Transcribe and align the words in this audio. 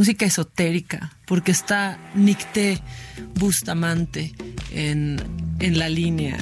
música 0.00 0.24
esotérica, 0.24 1.10
porque 1.26 1.50
está 1.50 1.98
Nicté 2.14 2.78
Bustamante 3.34 4.32
en, 4.72 5.20
en 5.58 5.78
la 5.78 5.90
línea. 5.90 6.38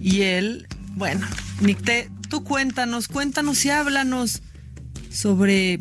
Y 0.00 0.22
él, 0.22 0.68
bueno, 0.94 1.26
Nicté, 1.60 2.08
tú 2.28 2.44
cuéntanos, 2.44 3.08
cuéntanos 3.08 3.64
y 3.64 3.70
háblanos 3.70 4.42
sobre 5.10 5.80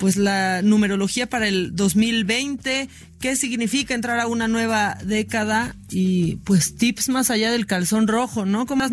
pues 0.00 0.16
la 0.16 0.60
numerología 0.62 1.28
para 1.28 1.46
el 1.46 1.76
2020, 1.76 2.88
qué 3.20 3.36
significa 3.36 3.94
entrar 3.94 4.18
a 4.18 4.26
una 4.26 4.48
nueva 4.48 4.96
década 5.04 5.76
y 5.88 6.38
pues 6.38 6.74
tips 6.76 7.10
más 7.10 7.30
allá 7.30 7.52
del 7.52 7.66
calzón 7.66 8.08
rojo, 8.08 8.44
¿no? 8.44 8.66
¿Cómo 8.66 8.82
has, 8.82 8.90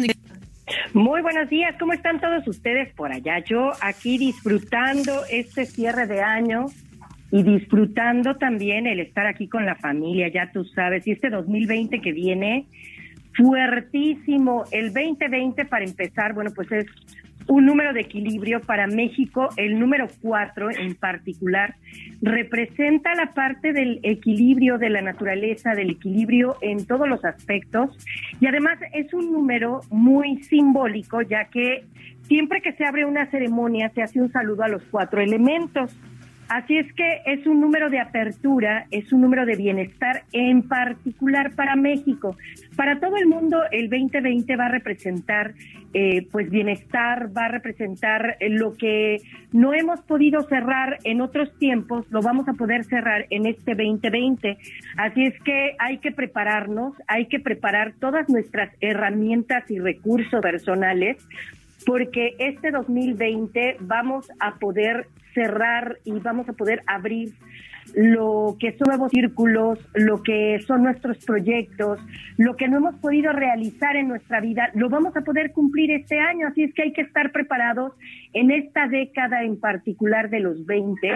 Muy 0.94 1.22
buenos 1.24 1.50
días, 1.50 1.76
¿cómo 1.80 1.94
están 1.94 2.22
todos 2.22 2.48
ustedes 2.48 2.94
por 2.94 3.12
allá? 3.12 3.40
Yo 3.40 3.72
aquí 3.82 4.20
disfrutando 4.20 5.24
este 5.32 5.66
cierre 5.66 6.06
de 6.06 6.22
año 6.22 6.68
y 7.32 7.44
disfrutando 7.44 8.36
también 8.38 8.88
el 8.88 9.00
estar 9.00 9.28
aquí 9.28 9.48
con 9.48 9.66
la 9.66 9.76
familia, 9.76 10.30
ya 10.30 10.52
tú 10.52 10.64
sabes, 10.66 11.06
y 11.08 11.12
este 11.12 11.30
2020 11.30 12.02
que 12.02 12.12
viene 12.12 12.66
fuertísimo, 13.36 14.64
el 14.72 14.94
2020 14.94 15.66
para 15.66 15.86
empezar, 15.86 16.34
bueno, 16.34 16.52
pues 16.56 16.72
es 16.72 16.86
un 17.48 17.66
número 17.66 17.94
de 17.94 18.02
equilibrio 18.02 18.62
para 18.62 18.88
México, 18.88 19.50
el 19.56 19.80
número 19.80 20.08
4 20.22 20.72
en 20.72 20.96
particular, 20.96 21.76
representa 22.22 23.16
la 23.16 23.34
parte 23.34 23.74
del 23.74 24.00
equilibrio 24.04 24.78
de 24.78 24.90
la 24.90 25.02
naturaleza, 25.02 25.72
del 25.72 25.92
equilibrio 25.92 26.58
en 26.62 26.86
todos 26.86 27.08
los 27.08 27.24
aspectos. 27.24 27.98
Y 28.42 28.48
además 28.48 28.80
es 28.94 29.14
un 29.14 29.32
número 29.32 29.82
muy 29.90 30.44
simbólico 30.44 31.22
ya 31.22 31.46
que 31.46 31.86
siempre 32.24 32.62
que 32.62 32.74
se 32.74 32.86
abre 32.86 33.06
una 33.06 33.28
ceremonia 33.28 33.90
se 33.90 34.02
hace 34.02 34.20
un 34.20 34.32
saludo 34.32 34.64
a 34.64 34.68
los 34.68 34.84
cuatro 34.92 35.22
elementos. 35.22 35.98
Así 36.50 36.78
es 36.78 36.92
que 36.94 37.22
es 37.26 37.46
un 37.46 37.60
número 37.60 37.90
de 37.90 38.00
apertura, 38.00 38.88
es 38.92 39.12
un 39.12 39.22
número 39.22 39.46
de 39.46 39.56
bienestar, 39.56 40.24
en 40.32 40.64
particular 40.64 41.54
para 41.56 41.76
México. 41.76 42.38
Para 42.78 43.00
todo 43.00 43.18
el 43.18 43.28
mundo, 43.28 43.62
el 43.72 43.90
2020 43.90 44.56
va 44.56 44.68
a 44.68 44.70
representar, 44.70 45.56
eh, 45.94 46.26
pues, 46.32 46.50
bienestar, 46.50 47.36
va 47.36 47.46
a 47.46 47.48
representar 47.50 48.38
lo 48.50 48.74
que 48.76 49.18
no 49.52 49.74
hemos 49.74 50.00
podido 50.02 50.44
cerrar 50.44 51.00
en 51.04 51.20
otros 51.20 51.50
tiempos, 51.60 52.06
lo 52.12 52.22
vamos 52.22 52.48
a 52.48 52.54
poder 52.54 52.86
cerrar 52.86 53.26
en 53.30 53.46
este 53.46 53.76
2020. 53.76 54.58
Así 54.96 55.26
es 55.26 55.38
que 55.42 55.76
hay 55.80 55.98
que 55.98 56.12
prepararnos, 56.12 56.94
hay 57.08 57.26
que 57.26 57.40
preparar 57.40 57.94
todas 58.00 58.30
nuestras 58.30 58.72
herramientas 58.80 59.70
y 59.70 59.80
recursos 59.80 60.42
personales 60.42 61.18
porque 61.86 62.36
este 62.40 62.72
2020 62.72 63.78
vamos 63.82 64.30
a 64.40 64.56
poder 64.56 65.08
cerrar 65.34 66.00
y 66.04 66.12
vamos 66.20 66.50
a 66.50 66.54
poder 66.54 66.82
abrir 66.88 67.34
lo 67.94 68.58
que 68.60 68.74
son 68.78 68.88
nuevos 68.88 69.12
círculos, 69.12 69.80
lo 69.94 70.22
que 70.24 70.60
son 70.66 70.84
nuestros 70.84 71.24
proyectos, 71.26 72.00
lo 72.38 72.56
que 72.56 72.68
no 72.68 72.78
hemos 72.78 72.96
podido 72.96 73.32
realizar 73.32 73.96
en 73.96 74.08
nuestra 74.08 74.42
vida, 74.42 74.72
lo 74.74 74.90
vamos 74.90 75.16
a 75.16 75.22
poder 75.22 75.52
cumplir 75.52 75.92
este 75.92 76.20
año. 76.20 76.48
Así 76.48 76.64
es 76.64 76.74
que 76.74 76.84
hay 76.84 76.94
que 76.94 77.02
estar 77.02 77.32
preparados 77.32 77.94
en 78.34 78.52
esta 78.52 78.88
década 78.88 79.44
en 79.44 79.60
particular 79.60 80.30
de 80.30 80.40
los 80.40 80.66
20, 80.66 81.12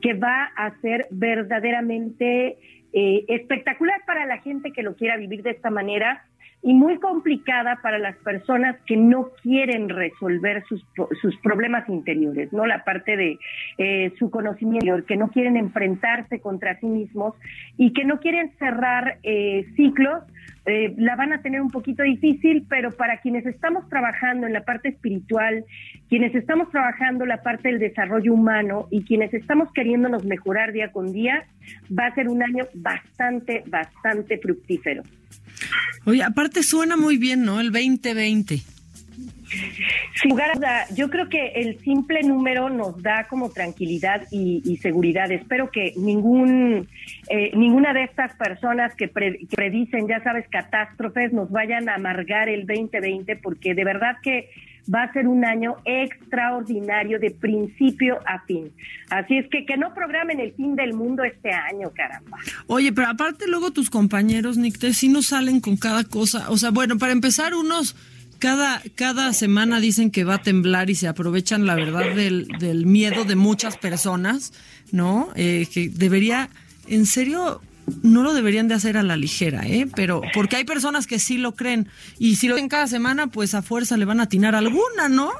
que 0.00 0.14
va 0.14 0.50
a 0.56 0.72
ser 0.80 1.06
verdaderamente 1.10 2.58
eh, 2.92 3.24
espectacular 3.28 4.00
para 4.06 4.26
la 4.26 4.38
gente 4.38 4.72
que 4.72 4.82
lo 4.82 4.96
quiera 4.96 5.16
vivir 5.16 5.42
de 5.42 5.50
esta 5.50 5.70
manera 5.70 6.24
y 6.62 6.74
muy 6.74 6.98
complicada 6.98 7.80
para 7.82 7.98
las 7.98 8.16
personas 8.18 8.76
que 8.86 8.96
no 8.96 9.30
quieren 9.42 9.88
resolver 9.88 10.62
sus, 10.68 10.84
sus 11.22 11.36
problemas 11.38 11.88
interiores, 11.88 12.52
¿no? 12.52 12.66
La 12.66 12.84
parte 12.84 13.16
de 13.16 13.38
eh, 13.78 14.12
su 14.18 14.30
conocimiento, 14.30 15.04
que 15.06 15.16
no 15.16 15.28
quieren 15.28 15.56
enfrentarse 15.56 16.40
contra 16.40 16.78
sí 16.78 16.86
mismos 16.86 17.34
y 17.78 17.92
que 17.92 18.04
no 18.04 18.20
quieren 18.20 18.52
cerrar 18.58 19.18
eh, 19.22 19.64
ciclos, 19.74 20.22
eh, 20.66 20.94
la 20.98 21.16
van 21.16 21.32
a 21.32 21.40
tener 21.40 21.60
un 21.62 21.70
poquito 21.70 22.02
difícil, 22.02 22.66
pero 22.68 22.90
para 22.90 23.20
quienes 23.20 23.46
estamos 23.46 23.88
trabajando 23.88 24.46
en 24.46 24.52
la 24.52 24.64
parte 24.64 24.90
espiritual, 24.90 25.64
quienes 26.08 26.34
estamos 26.34 26.70
trabajando 26.70 27.24
la 27.24 27.42
parte 27.42 27.68
del 27.68 27.78
desarrollo 27.78 28.34
humano 28.34 28.86
y 28.90 29.04
quienes 29.04 29.32
estamos 29.32 29.72
queriéndonos 29.72 30.24
mejorar 30.24 30.72
día 30.72 30.92
con 30.92 31.12
día, 31.12 31.46
va 31.96 32.06
a 32.06 32.14
ser 32.14 32.28
un 32.28 32.42
año 32.42 32.66
bastante, 32.74 33.64
bastante 33.66 34.38
fructífero. 34.38 35.02
Oye, 36.04 36.22
aparte 36.22 36.62
suena 36.62 36.96
muy 36.96 37.16
bien, 37.16 37.44
¿no? 37.44 37.60
El 37.60 37.72
2020. 37.72 38.60
Sin 40.20 40.30
lugar 40.30 40.50
a 40.50 40.54
duda, 40.54 40.86
yo 40.94 41.10
creo 41.10 41.28
que 41.28 41.52
el 41.56 41.78
simple 41.80 42.22
número 42.22 42.70
nos 42.70 43.02
da 43.02 43.26
como 43.28 43.50
tranquilidad 43.50 44.26
y, 44.30 44.76
seguridad. 44.76 45.30
Espero 45.32 45.70
que 45.70 45.92
ningún, 45.96 46.88
eh, 47.30 47.52
ninguna 47.56 47.92
de 47.92 48.04
estas 48.04 48.34
personas 48.36 48.94
que, 48.96 49.08
predicen, 49.08 50.08
ya 50.08 50.22
sabes, 50.22 50.46
catástrofes 50.48 51.32
nos 51.32 51.50
vayan 51.50 51.88
a 51.88 51.94
amargar 51.94 52.48
el 52.48 52.66
2020, 52.66 53.36
porque 53.36 53.74
de 53.74 53.84
verdad 53.84 54.16
que 54.22 54.50
va 54.92 55.04
a 55.04 55.12
ser 55.12 55.28
un 55.28 55.44
año 55.44 55.76
extraordinario 55.84 57.18
de 57.20 57.30
principio 57.30 58.18
a 58.26 58.44
fin. 58.46 58.72
Así 59.10 59.38
es 59.38 59.48
que 59.48 59.64
que 59.64 59.76
no 59.76 59.94
programen 59.94 60.40
el 60.40 60.52
fin 60.52 60.74
del 60.74 60.94
mundo 60.94 61.22
este 61.22 61.52
año, 61.52 61.90
caramba. 61.94 62.38
Oye, 62.66 62.92
pero 62.92 63.08
aparte 63.08 63.46
luego 63.46 63.70
tus 63.70 63.90
compañeros, 63.90 64.58
Nick, 64.58 64.78
sí 64.92 65.08
no 65.08 65.22
salen 65.22 65.60
con 65.60 65.76
cada 65.76 66.04
cosa. 66.04 66.50
O 66.50 66.56
sea, 66.56 66.70
bueno, 66.70 66.98
para 66.98 67.12
empezar, 67.12 67.54
unos 67.54 67.94
cada, 68.40 68.82
cada 68.96 69.32
semana 69.34 69.78
dicen 69.78 70.10
que 70.10 70.24
va 70.24 70.36
a 70.36 70.42
temblar 70.42 70.90
y 70.90 70.96
se 70.96 71.06
aprovechan, 71.06 71.66
la 71.66 71.76
verdad, 71.76 72.14
del, 72.14 72.48
del 72.58 72.86
miedo 72.86 73.24
de 73.24 73.36
muchas 73.36 73.76
personas, 73.76 74.52
¿no? 74.90 75.28
Eh, 75.36 75.68
que 75.72 75.90
debería, 75.90 76.48
en 76.90 77.06
serio, 77.06 77.60
no 78.02 78.22
lo 78.22 78.34
deberían 78.34 78.68
de 78.68 78.74
hacer 78.74 78.96
a 78.96 79.02
la 79.02 79.16
ligera, 79.16 79.66
¿eh? 79.66 79.88
Pero 79.94 80.22
porque 80.34 80.56
hay 80.56 80.64
personas 80.64 81.06
que 81.06 81.18
sí 81.18 81.38
lo 81.38 81.54
creen 81.54 81.88
y 82.18 82.36
si 82.36 82.48
lo 82.48 82.54
hacen 82.54 82.68
cada 82.68 82.86
semana, 82.86 83.28
pues 83.28 83.54
a 83.54 83.62
fuerza 83.62 83.96
le 83.96 84.04
van 84.04 84.20
a 84.20 84.24
atinar 84.24 84.54
alguna, 84.54 85.08
¿no? 85.08 85.30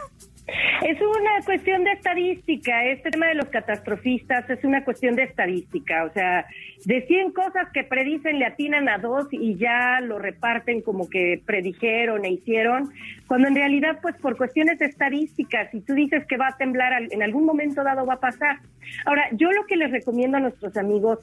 Es 0.82 0.98
una 1.00 1.44
cuestión 1.44 1.84
de 1.84 1.92
estadística. 1.92 2.84
Este 2.86 3.10
tema 3.10 3.26
de 3.26 3.34
los 3.34 3.48
catastrofistas 3.48 4.48
es 4.48 4.64
una 4.64 4.84
cuestión 4.84 5.14
de 5.14 5.24
estadística. 5.24 6.04
O 6.04 6.12
sea, 6.12 6.46
de 6.84 7.06
100 7.06 7.32
cosas 7.32 7.68
que 7.72 7.84
predicen, 7.84 8.38
le 8.38 8.46
atinan 8.46 8.88
a 8.88 8.98
dos 8.98 9.28
y 9.30 9.56
ya 9.56 10.00
lo 10.00 10.18
reparten 10.18 10.80
como 10.82 11.08
que 11.08 11.40
predijeron 11.44 12.24
e 12.24 12.30
hicieron, 12.30 12.90
cuando 13.26 13.48
en 13.48 13.54
realidad, 13.54 13.98
pues 14.00 14.16
por 14.16 14.36
cuestiones 14.36 14.78
de 14.78 14.86
estadística, 14.86 15.70
si 15.70 15.80
tú 15.80 15.94
dices 15.94 16.26
que 16.26 16.36
va 16.36 16.48
a 16.48 16.56
temblar, 16.56 17.02
en 17.10 17.22
algún 17.22 17.44
momento 17.44 17.84
dado 17.84 18.06
va 18.06 18.14
a 18.14 18.20
pasar. 18.20 18.58
Ahora, 19.04 19.28
yo 19.32 19.52
lo 19.52 19.66
que 19.66 19.76
les 19.76 19.90
recomiendo 19.90 20.38
a 20.38 20.40
nuestros 20.40 20.76
amigos 20.76 21.18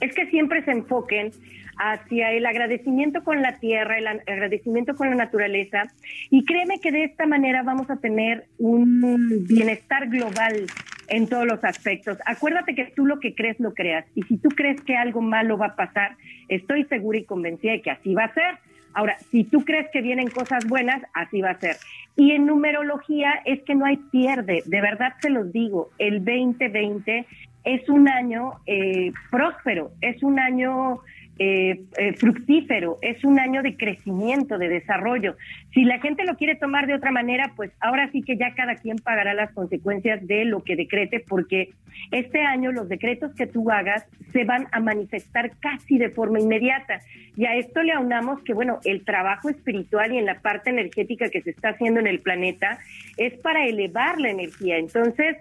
es 0.00 0.14
que 0.14 0.26
siempre 0.26 0.62
se 0.64 0.72
enfoquen 0.72 1.32
hacia 1.78 2.32
el 2.32 2.46
agradecimiento 2.46 3.22
con 3.22 3.42
la 3.42 3.58
tierra, 3.58 3.98
el 3.98 4.06
agradecimiento 4.06 4.94
con 4.94 5.10
la 5.10 5.16
naturaleza. 5.16 5.84
Y 6.30 6.44
créeme 6.44 6.80
que 6.80 6.92
de 6.92 7.04
esta 7.04 7.26
manera 7.26 7.62
vamos 7.62 7.90
a 7.90 7.96
tener 7.96 8.46
un 8.58 9.44
bienestar 9.46 10.08
global 10.08 10.66
en 11.08 11.28
todos 11.28 11.46
los 11.46 11.62
aspectos. 11.64 12.18
Acuérdate 12.24 12.74
que 12.74 12.86
tú 12.96 13.06
lo 13.06 13.20
que 13.20 13.34
crees 13.34 13.60
lo 13.60 13.74
creas. 13.74 14.06
Y 14.14 14.22
si 14.22 14.38
tú 14.38 14.48
crees 14.48 14.80
que 14.80 14.96
algo 14.96 15.20
malo 15.20 15.58
va 15.58 15.66
a 15.66 15.76
pasar, 15.76 16.16
estoy 16.48 16.84
segura 16.84 17.18
y 17.18 17.24
convencida 17.24 17.72
de 17.72 17.82
que 17.82 17.90
así 17.90 18.14
va 18.14 18.24
a 18.24 18.34
ser. 18.34 18.58
Ahora, 18.94 19.18
si 19.30 19.44
tú 19.44 19.62
crees 19.62 19.88
que 19.92 20.00
vienen 20.00 20.30
cosas 20.30 20.66
buenas, 20.66 21.02
así 21.12 21.42
va 21.42 21.50
a 21.50 21.60
ser. 21.60 21.76
Y 22.16 22.32
en 22.32 22.46
numerología 22.46 23.42
es 23.44 23.62
que 23.62 23.74
no 23.74 23.84
hay 23.84 23.98
pierde, 23.98 24.62
de 24.64 24.80
verdad 24.80 25.12
se 25.20 25.28
los 25.28 25.52
digo, 25.52 25.90
el 25.98 26.24
2020 26.24 27.26
es 27.66 27.88
un 27.88 28.08
año 28.08 28.52
eh, 28.64 29.12
próspero, 29.30 29.90
es 30.00 30.22
un 30.22 30.38
año 30.38 31.00
eh, 31.38 31.82
eh, 31.98 32.12
fructífero, 32.14 32.96
es 33.02 33.22
un 33.24 33.40
año 33.40 33.60
de 33.62 33.76
crecimiento, 33.76 34.56
de 34.56 34.68
desarrollo. 34.68 35.36
Si 35.74 35.84
la 35.84 35.98
gente 35.98 36.24
lo 36.24 36.36
quiere 36.36 36.54
tomar 36.54 36.86
de 36.86 36.94
otra 36.94 37.10
manera, 37.10 37.52
pues 37.56 37.72
ahora 37.80 38.08
sí 38.12 38.22
que 38.22 38.36
ya 38.36 38.54
cada 38.54 38.76
quien 38.76 38.98
pagará 38.98 39.34
las 39.34 39.52
consecuencias 39.52 40.24
de 40.26 40.44
lo 40.44 40.62
que 40.62 40.76
decrete, 40.76 41.24
porque 41.28 41.70
este 42.12 42.40
año 42.42 42.70
los 42.70 42.88
decretos 42.88 43.34
que 43.34 43.48
tú 43.48 43.68
hagas 43.70 44.06
se 44.32 44.44
van 44.44 44.68
a 44.70 44.78
manifestar 44.78 45.50
casi 45.58 45.98
de 45.98 46.10
forma 46.10 46.38
inmediata. 46.38 47.00
Y 47.36 47.46
a 47.46 47.56
esto 47.56 47.82
le 47.82 47.92
aunamos 47.92 48.42
que, 48.44 48.54
bueno, 48.54 48.78
el 48.84 49.04
trabajo 49.04 49.50
espiritual 49.50 50.14
y 50.14 50.18
en 50.18 50.26
la 50.26 50.40
parte 50.40 50.70
energética 50.70 51.30
que 51.30 51.42
se 51.42 51.50
está 51.50 51.70
haciendo 51.70 51.98
en 51.98 52.06
el 52.06 52.20
planeta 52.20 52.78
es 53.16 53.34
para 53.40 53.66
elevar 53.66 54.20
la 54.20 54.30
energía. 54.30 54.78
Entonces, 54.78 55.36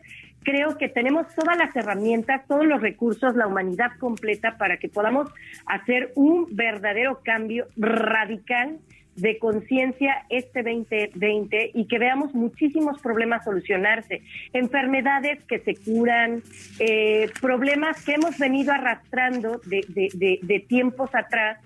creo 0.45 0.77
que 0.77 0.87
tenemos 0.87 1.27
todas 1.35 1.57
las 1.57 1.75
herramientas, 1.75 2.47
todos 2.47 2.65
los 2.65 2.81
recursos, 2.81 3.35
la 3.35 3.47
humanidad 3.47 3.91
completa 3.99 4.57
para 4.57 4.77
que 4.77 4.87
podamos 4.87 5.29
hacer 5.65 6.13
un 6.15 6.47
verdadero 6.55 7.19
cambio 7.23 7.67
radical 7.75 8.77
de 9.15 9.39
conciencia 9.39 10.25
este 10.29 10.61
2020 10.61 11.71
y 11.73 11.87
que 11.87 11.99
veamos 11.99 12.33
muchísimos 12.35 13.01
problemas 13.01 13.43
solucionarse, 13.43 14.21
enfermedades 14.53 15.43
que 15.45 15.59
se 15.59 15.75
curan, 15.75 16.43
eh, 16.79 17.29
problemas 17.41 18.03
que 18.05 18.13
hemos 18.13 18.37
venido 18.37 18.73
arrastrando 18.73 19.59
de, 19.65 20.65
tiempos 20.67 21.13
atrás. 21.13 21.59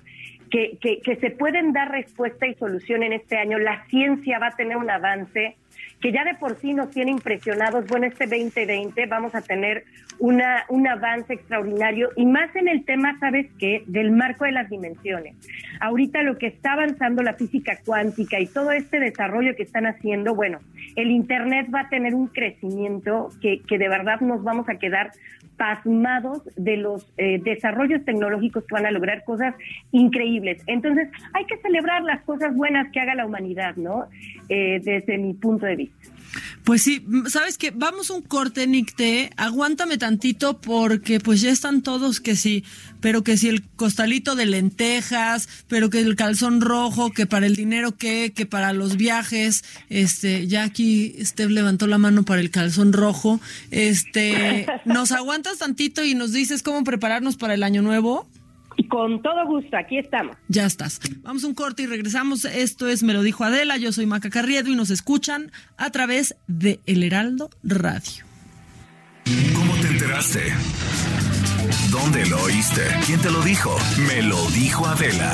Que, 0.51 0.79
que 0.79 1.15
se 1.17 1.29
pueden 1.29 1.73
dar 1.73 1.91
respuesta 1.91 2.47
y 2.47 2.55
solución 2.55 3.03
en 3.03 3.13
este 3.13 3.37
año. 3.37 3.59
La 3.59 3.85
ciencia 3.85 4.39
va 4.39 4.47
a 4.47 4.55
tener 4.55 4.77
un 4.77 4.89
avance 4.89 5.55
que 6.01 6.11
ya 6.11 6.23
de 6.23 6.35
por 6.35 6.57
sí 6.59 6.73
nos 6.73 6.91
tiene 6.91 7.11
impresionados. 7.11 7.85
Bueno, 7.87 8.05
este 8.07 8.25
2020 8.25 9.05
vamos 9.07 9.35
a 9.35 9.41
tener 9.41 9.83
una, 10.19 10.63
un 10.69 10.87
avance 10.87 11.33
extraordinario 11.33 12.09
y 12.15 12.25
más 12.25 12.55
en 12.55 12.67
el 12.67 12.85
tema, 12.85 13.17
¿sabes 13.19 13.47
qué? 13.57 13.83
Del 13.87 14.11
marco 14.11 14.45
de 14.45 14.51
las 14.51 14.69
dimensiones. 14.69 15.35
Ahorita 15.81 16.23
lo 16.23 16.37
que 16.37 16.47
está 16.47 16.73
avanzando 16.73 17.23
la 17.23 17.33
física 17.33 17.79
cuántica 17.85 18.39
y 18.39 18.47
todo 18.47 18.71
este 18.71 18.99
desarrollo 18.99 19.55
que 19.55 19.63
están 19.63 19.85
haciendo, 19.85 20.35
bueno, 20.35 20.59
el 20.95 21.11
Internet 21.11 21.67
va 21.73 21.81
a 21.81 21.89
tener 21.89 22.15
un 22.15 22.27
crecimiento 22.27 23.29
que, 23.41 23.61
que 23.67 23.77
de 23.77 23.89
verdad 23.89 24.19
nos 24.21 24.43
vamos 24.43 24.67
a 24.69 24.75
quedar 24.75 25.11
pasmados 25.59 26.41
de 26.55 26.77
los 26.77 27.05
eh, 27.17 27.39
desarrollos 27.43 28.05
tecnológicos 28.05 28.63
que 28.63 28.73
van 28.73 28.85
a 28.85 28.91
lograr 28.91 29.25
cosas 29.25 29.53
increíbles. 29.91 30.63
Entonces, 30.67 31.09
hay 31.33 31.45
que 31.45 31.57
celebrar 31.57 32.01
las 32.03 32.21
cosas 32.21 32.55
buenas 32.55 32.89
que 32.93 33.01
haga 33.01 33.13
la 33.13 33.25
humanidad, 33.25 33.75
¿no? 33.75 34.07
Eh, 34.47 34.79
desde 34.81 35.17
mi 35.17 35.33
punto 35.33 35.65
de 35.65 35.75
vista. 35.75 36.18
Pues 36.63 36.83
sí, 36.83 37.05
sabes 37.27 37.57
que 37.57 37.71
vamos 37.71 38.09
un 38.09 38.21
corte, 38.21 38.67
Nicte, 38.67 39.31
aguántame 39.37 39.97
tantito 39.97 40.61
porque 40.61 41.19
pues 41.19 41.41
ya 41.41 41.51
están 41.51 41.81
todos 41.81 42.19
que 42.19 42.35
sí, 42.35 42.63
pero 43.01 43.23
que 43.23 43.37
si 43.37 43.49
el 43.49 43.63
costalito 43.63 44.35
de 44.35 44.45
lentejas, 44.45 45.49
pero 45.67 45.89
que 45.89 45.99
el 45.99 46.15
calzón 46.15 46.61
rojo, 46.61 47.11
que 47.11 47.25
para 47.25 47.45
el 47.45 47.55
dinero 47.55 47.97
qué, 47.97 48.33
que 48.35 48.45
para 48.45 48.73
los 48.73 48.97
viajes, 48.97 49.63
este, 49.89 50.47
ya 50.47 50.63
aquí 50.63 51.15
Steph 51.21 51.49
levantó 51.49 51.87
la 51.87 51.97
mano 51.97 52.23
para 52.23 52.41
el 52.41 52.51
calzón 52.51 52.93
rojo, 52.93 53.39
este, 53.71 54.67
¿nos 54.85 55.11
aguantas 55.11 55.57
tantito 55.57 56.03
y 56.03 56.15
nos 56.15 56.31
dices 56.33 56.63
cómo 56.63 56.83
prepararnos 56.83 57.37
para 57.37 57.53
el 57.53 57.63
año 57.63 57.81
nuevo? 57.81 58.27
Con 58.89 59.21
todo 59.21 59.45
gusto, 59.45 59.77
aquí 59.77 59.97
estamos. 59.97 60.35
Ya 60.47 60.65
estás. 60.65 60.99
Vamos 61.21 61.43
a 61.43 61.47
un 61.47 61.53
corte 61.53 61.83
y 61.83 61.85
regresamos. 61.85 62.45
Esto 62.45 62.87
es 62.87 63.03
Me 63.03 63.13
lo 63.13 63.21
dijo 63.21 63.43
Adela, 63.43 63.77
yo 63.77 63.91
soy 63.91 64.05
Maca 64.05 64.29
Carriedo 64.29 64.69
y 64.69 64.75
nos 64.75 64.89
escuchan 64.89 65.51
a 65.77 65.89
través 65.91 66.35
de 66.47 66.79
El 66.85 67.03
Heraldo 67.03 67.49
Radio. 67.63 68.25
¿Cómo 69.55 69.73
te 69.75 69.87
enteraste? 69.87 70.39
¿Dónde 71.91 72.25
lo 72.27 72.41
oíste? 72.41 72.81
¿Quién 73.05 73.21
te 73.21 73.29
lo 73.31 73.41
dijo? 73.41 73.75
Me 74.07 74.23
lo 74.23 74.49
dijo 74.51 74.85
Adela. 74.85 75.33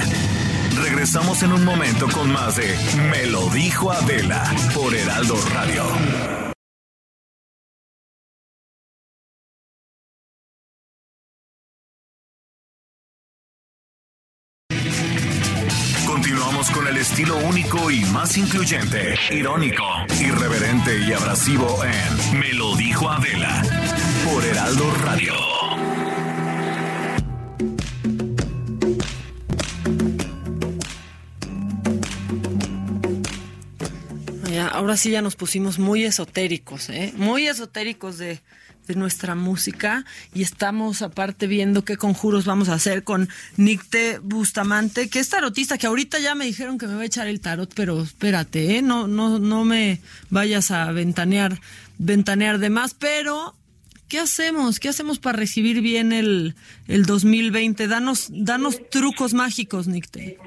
Regresamos 0.84 1.44
en 1.44 1.54
un 1.54 1.64
momento 1.64 2.08
con 2.10 2.32
más 2.32 2.58
de 2.58 2.76
Me 3.10 3.26
lo 3.28 3.50
dijo 3.50 3.92
Adela 3.92 4.44
por 4.74 4.94
Heraldo 4.94 5.36
Radio. 5.54 6.45
Continuamos 16.26 16.72
con 16.72 16.88
el 16.88 16.98
estilo 16.98 17.38
único 17.38 17.92
y 17.92 18.04
más 18.06 18.36
incluyente, 18.36 19.14
irónico, 19.30 19.84
irreverente 20.20 20.98
y 21.08 21.14
abrasivo 21.14 21.78
en 21.84 22.40
Me 22.40 22.52
lo 22.54 22.76
dijo 22.76 23.08
Adela 23.08 23.62
por 24.26 24.44
Heraldo 24.44 24.92
Radio. 25.04 25.34
ahora 34.72 34.98
sí 34.98 35.12
ya 35.12 35.22
nos 35.22 35.36
pusimos 35.36 35.78
muy 35.78 36.06
esotéricos, 36.06 36.90
¿eh? 36.90 37.14
Muy 37.16 37.48
esotéricos 37.48 38.18
de 38.18 38.42
de 38.88 38.96
nuestra 38.96 39.36
música 39.36 40.06
y 40.34 40.42
estamos 40.42 41.02
aparte 41.02 41.48
viendo 41.48 41.84
qué 41.84 41.98
conjuros 41.98 42.46
vamos 42.46 42.70
a 42.70 42.74
hacer 42.74 43.04
con 43.04 43.30
Nicte 43.58 44.20
Bustamante, 44.20 45.10
que 45.10 45.20
es 45.20 45.30
tarotista, 45.30 45.78
que 45.78 45.88
ahorita 45.88 46.20
ya 46.20 46.36
me 46.36 46.46
dijeron 46.46 46.78
que 46.78 46.88
me 46.88 46.96
va 46.96 47.02
a 47.02 47.06
echar 47.06 47.28
el 47.28 47.40
tarot, 47.40 47.74
pero 47.74 48.02
espérate, 48.02 48.78
¿eh? 48.78 48.82
no, 48.82 49.08
no, 49.08 49.40
no 49.40 49.66
me 49.66 50.02
vayas 50.30 50.72
a 50.72 50.92
ventanear, 50.92 51.60
ventanear 51.98 52.60
de 52.60 52.70
más, 52.70 52.94
pero 52.94 53.56
¿qué 54.08 54.20
hacemos? 54.20 54.80
¿Qué 54.80 54.90
hacemos 54.90 55.20
para 55.20 55.38
recibir 55.38 55.82
bien 55.82 56.12
el, 56.12 56.56
el 56.88 57.06
2020? 57.06 57.88
Danos, 57.88 58.28
danos 58.30 58.80
trucos 58.90 59.34
mágicos, 59.34 59.88
Nicte. 59.88 60.38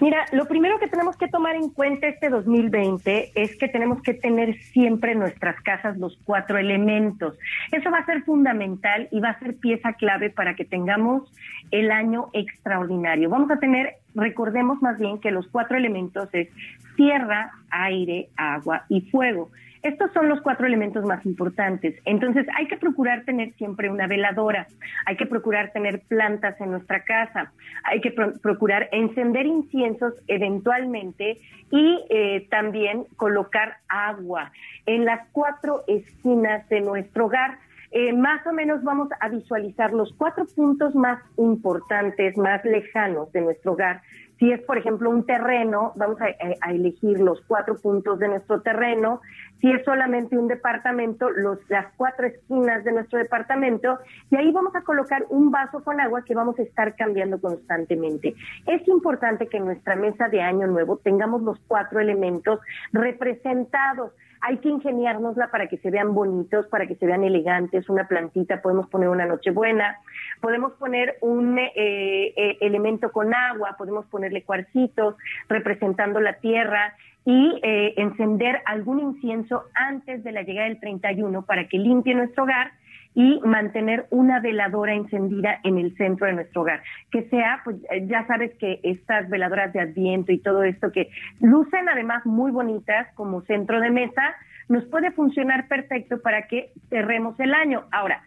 Mira, 0.00 0.24
lo 0.32 0.46
primero 0.46 0.78
que 0.78 0.88
tenemos 0.88 1.16
que 1.16 1.28
tomar 1.28 1.56
en 1.56 1.70
cuenta 1.70 2.06
este 2.06 2.28
2020 2.28 3.32
es 3.34 3.56
que 3.56 3.68
tenemos 3.68 4.02
que 4.02 4.14
tener 4.14 4.56
siempre 4.72 5.12
en 5.12 5.20
nuestras 5.20 5.60
casas 5.62 5.96
los 5.98 6.18
cuatro 6.24 6.58
elementos. 6.58 7.38
Eso 7.72 7.90
va 7.90 7.98
a 7.98 8.06
ser 8.06 8.22
fundamental 8.22 9.08
y 9.10 9.20
va 9.20 9.30
a 9.30 9.38
ser 9.38 9.56
pieza 9.56 9.92
clave 9.94 10.30
para 10.30 10.54
que 10.54 10.64
tengamos 10.64 11.32
el 11.70 11.90
año 11.90 12.28
extraordinario. 12.32 13.30
Vamos 13.30 13.50
a 13.50 13.58
tener, 13.58 13.94
recordemos 14.14 14.82
más 14.82 14.98
bien 14.98 15.20
que 15.20 15.30
los 15.30 15.46
cuatro 15.48 15.76
elementos 15.76 16.28
es 16.32 16.48
tierra, 16.96 17.52
aire, 17.70 18.28
agua 18.36 18.84
y 18.88 19.02
fuego. 19.10 19.50
Estos 19.84 20.10
son 20.14 20.30
los 20.30 20.40
cuatro 20.40 20.66
elementos 20.66 21.04
más 21.04 21.26
importantes. 21.26 21.94
Entonces 22.06 22.46
hay 22.56 22.66
que 22.68 22.78
procurar 22.78 23.26
tener 23.26 23.52
siempre 23.56 23.90
una 23.90 24.06
veladora, 24.06 24.66
hay 25.04 25.14
que 25.18 25.26
procurar 25.26 25.72
tener 25.72 26.00
plantas 26.08 26.58
en 26.58 26.70
nuestra 26.70 27.04
casa, 27.04 27.52
hay 27.84 28.00
que 28.00 28.10
procurar 28.10 28.88
encender 28.92 29.44
inciensos 29.44 30.14
eventualmente 30.26 31.38
y 31.70 32.02
eh, 32.08 32.46
también 32.50 33.04
colocar 33.16 33.76
agua 33.88 34.52
en 34.86 35.04
las 35.04 35.28
cuatro 35.32 35.84
esquinas 35.86 36.66
de 36.70 36.80
nuestro 36.80 37.26
hogar. 37.26 37.58
Eh, 37.90 38.14
más 38.14 38.44
o 38.46 38.54
menos 38.54 38.82
vamos 38.82 39.10
a 39.20 39.28
visualizar 39.28 39.92
los 39.92 40.14
cuatro 40.14 40.46
puntos 40.46 40.94
más 40.94 41.20
importantes, 41.36 42.38
más 42.38 42.64
lejanos 42.64 43.30
de 43.32 43.42
nuestro 43.42 43.72
hogar 43.72 44.00
si 44.38 44.50
es, 44.50 44.60
por 44.62 44.78
ejemplo, 44.78 45.10
un 45.10 45.24
terreno, 45.24 45.92
vamos 45.96 46.18
a, 46.20 46.70
elegir 46.70 47.20
los 47.20 47.40
cuatro 47.46 47.76
puntos 47.76 48.18
de 48.18 48.28
nuestro 48.28 48.62
terreno. 48.62 49.20
Si 49.64 49.72
es 49.72 49.82
solamente 49.82 50.36
un 50.36 50.46
departamento, 50.46 51.30
los, 51.30 51.58
las 51.70 51.86
cuatro 51.96 52.26
esquinas 52.26 52.84
de 52.84 52.92
nuestro 52.92 53.18
departamento. 53.18 53.98
Y 54.30 54.36
ahí 54.36 54.52
vamos 54.52 54.76
a 54.76 54.82
colocar 54.82 55.24
un 55.30 55.50
vaso 55.50 55.82
con 55.82 55.98
agua 56.02 56.22
que 56.22 56.34
vamos 56.34 56.58
a 56.58 56.62
estar 56.62 56.94
cambiando 56.96 57.40
constantemente. 57.40 58.34
Es 58.66 58.86
importante 58.86 59.46
que 59.46 59.56
en 59.56 59.64
nuestra 59.64 59.96
mesa 59.96 60.28
de 60.28 60.42
Año 60.42 60.66
Nuevo 60.66 60.98
tengamos 60.98 61.40
los 61.40 61.58
cuatro 61.66 61.98
elementos 61.98 62.60
representados 62.92 64.12
hay 64.46 64.58
que 64.58 64.68
ingeniárnosla 64.68 65.50
para 65.50 65.68
que 65.68 65.78
se 65.78 65.90
vean 65.90 66.12
bonitos, 66.12 66.66
para 66.66 66.86
que 66.86 66.96
se 66.96 67.06
vean 67.06 67.24
elegantes, 67.24 67.88
una 67.88 68.06
plantita, 68.06 68.60
podemos 68.60 68.86
poner 68.88 69.08
una 69.08 69.24
nochebuena, 69.24 69.96
podemos 70.42 70.74
poner 70.74 71.16
un 71.22 71.58
eh, 71.58 71.72
eh, 71.74 72.58
elemento 72.60 73.10
con 73.10 73.32
agua, 73.32 73.74
podemos 73.78 74.04
ponerle 74.04 74.42
cuarcitos 74.42 75.14
representando 75.48 76.20
la 76.20 76.34
tierra 76.34 76.94
y 77.24 77.60
eh, 77.62 77.94
encender 77.96 78.60
algún 78.66 79.00
incienso 79.00 79.64
antes 79.74 80.22
de 80.24 80.32
la 80.32 80.42
llegada 80.42 80.68
del 80.68 80.80
31 80.80 81.42
para 81.42 81.68
que 81.68 81.78
limpie 81.78 82.14
nuestro 82.14 82.44
hogar 82.44 82.72
y 83.14 83.40
mantener 83.44 84.06
una 84.10 84.40
veladora 84.40 84.92
encendida 84.92 85.60
en 85.62 85.78
el 85.78 85.96
centro 85.96 86.26
de 86.26 86.34
nuestro 86.34 86.62
hogar. 86.62 86.82
Que 87.10 87.22
sea, 87.28 87.60
pues 87.64 87.76
ya 88.06 88.26
sabes 88.26 88.52
que 88.58 88.80
estas 88.82 89.28
veladoras 89.30 89.72
de 89.72 89.80
adviento 89.80 90.32
y 90.32 90.38
todo 90.38 90.64
esto 90.64 90.90
que 90.90 91.10
lucen 91.40 91.88
además 91.88 92.26
muy 92.26 92.50
bonitas 92.50 93.06
como 93.14 93.42
centro 93.42 93.80
de 93.80 93.90
mesa, 93.90 94.34
nos 94.68 94.84
puede 94.86 95.12
funcionar 95.12 95.68
perfecto 95.68 96.20
para 96.22 96.48
que 96.48 96.72
cerremos 96.88 97.38
el 97.38 97.54
año. 97.54 97.84
Ahora, 97.92 98.22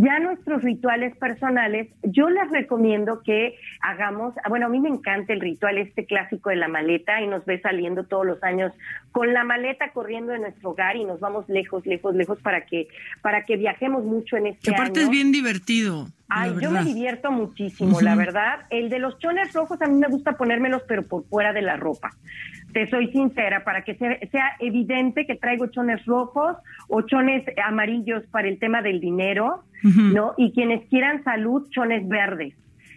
ya 0.00 0.20
nuestros 0.20 0.62
rituales 0.62 1.16
personales, 1.16 1.88
yo 2.04 2.30
les 2.30 2.48
recomiendo 2.52 3.20
que 3.24 3.56
hagamos, 3.80 4.32
bueno, 4.48 4.66
a 4.66 4.68
mí 4.68 4.78
me 4.78 4.88
encanta 4.88 5.32
el 5.32 5.40
ritual 5.40 5.76
este 5.76 6.06
clásico 6.06 6.50
de 6.50 6.56
la 6.56 6.68
maleta 6.68 7.20
y 7.20 7.26
nos 7.26 7.44
ve 7.44 7.60
saliendo 7.60 8.04
todos 8.04 8.24
los 8.24 8.40
años 8.44 8.72
con 9.10 9.32
la 9.32 9.42
maleta 9.42 9.90
corriendo 9.92 10.32
de 10.32 10.38
nuestro 10.38 10.70
hogar 10.70 10.94
y 10.94 11.04
nos 11.04 11.18
vamos 11.18 11.48
lejos, 11.48 11.84
lejos, 11.84 12.14
lejos 12.14 12.38
para 12.40 12.64
que 12.64 12.86
para 13.22 13.44
que 13.44 13.56
viajemos 13.56 14.04
mucho 14.04 14.36
en 14.36 14.46
este 14.46 14.70
que 14.70 14.76
aparte 14.76 15.02
es 15.02 15.10
bien 15.10 15.32
divertido. 15.32 16.06
Ay, 16.30 16.54
yo 16.60 16.70
me 16.70 16.84
divierto 16.84 17.32
muchísimo, 17.32 18.00
la 18.02 18.14
verdad. 18.14 18.66
El 18.68 18.90
de 18.90 18.98
los 18.98 19.18
chones 19.18 19.52
rojos 19.54 19.80
a 19.80 19.86
mí 19.86 19.94
me 19.94 20.08
gusta 20.08 20.36
ponérmelos, 20.36 20.82
pero 20.86 21.02
por 21.02 21.24
fuera 21.24 21.54
de 21.54 21.62
la 21.62 21.76
ropa. 21.76 22.10
Te 22.72 22.88
soy 22.90 23.10
sincera, 23.12 23.64
para 23.64 23.82
que 23.82 23.94
sea, 23.94 24.56
evidente 24.60 25.26
que 25.26 25.36
traigo 25.36 25.68
chones 25.68 26.04
rojos 26.04 26.56
o 26.88 27.00
chones 27.02 27.44
amarillos 27.64 28.24
para 28.30 28.46
el 28.46 28.58
tema 28.58 28.82
del 28.82 29.00
dinero, 29.00 29.64
¿no? 29.82 30.34
Y 30.36 30.52
quienes 30.52 30.86
quieran 30.88 31.24
salud, 31.24 31.66
chones 31.70 32.06
verdes. 32.06 32.54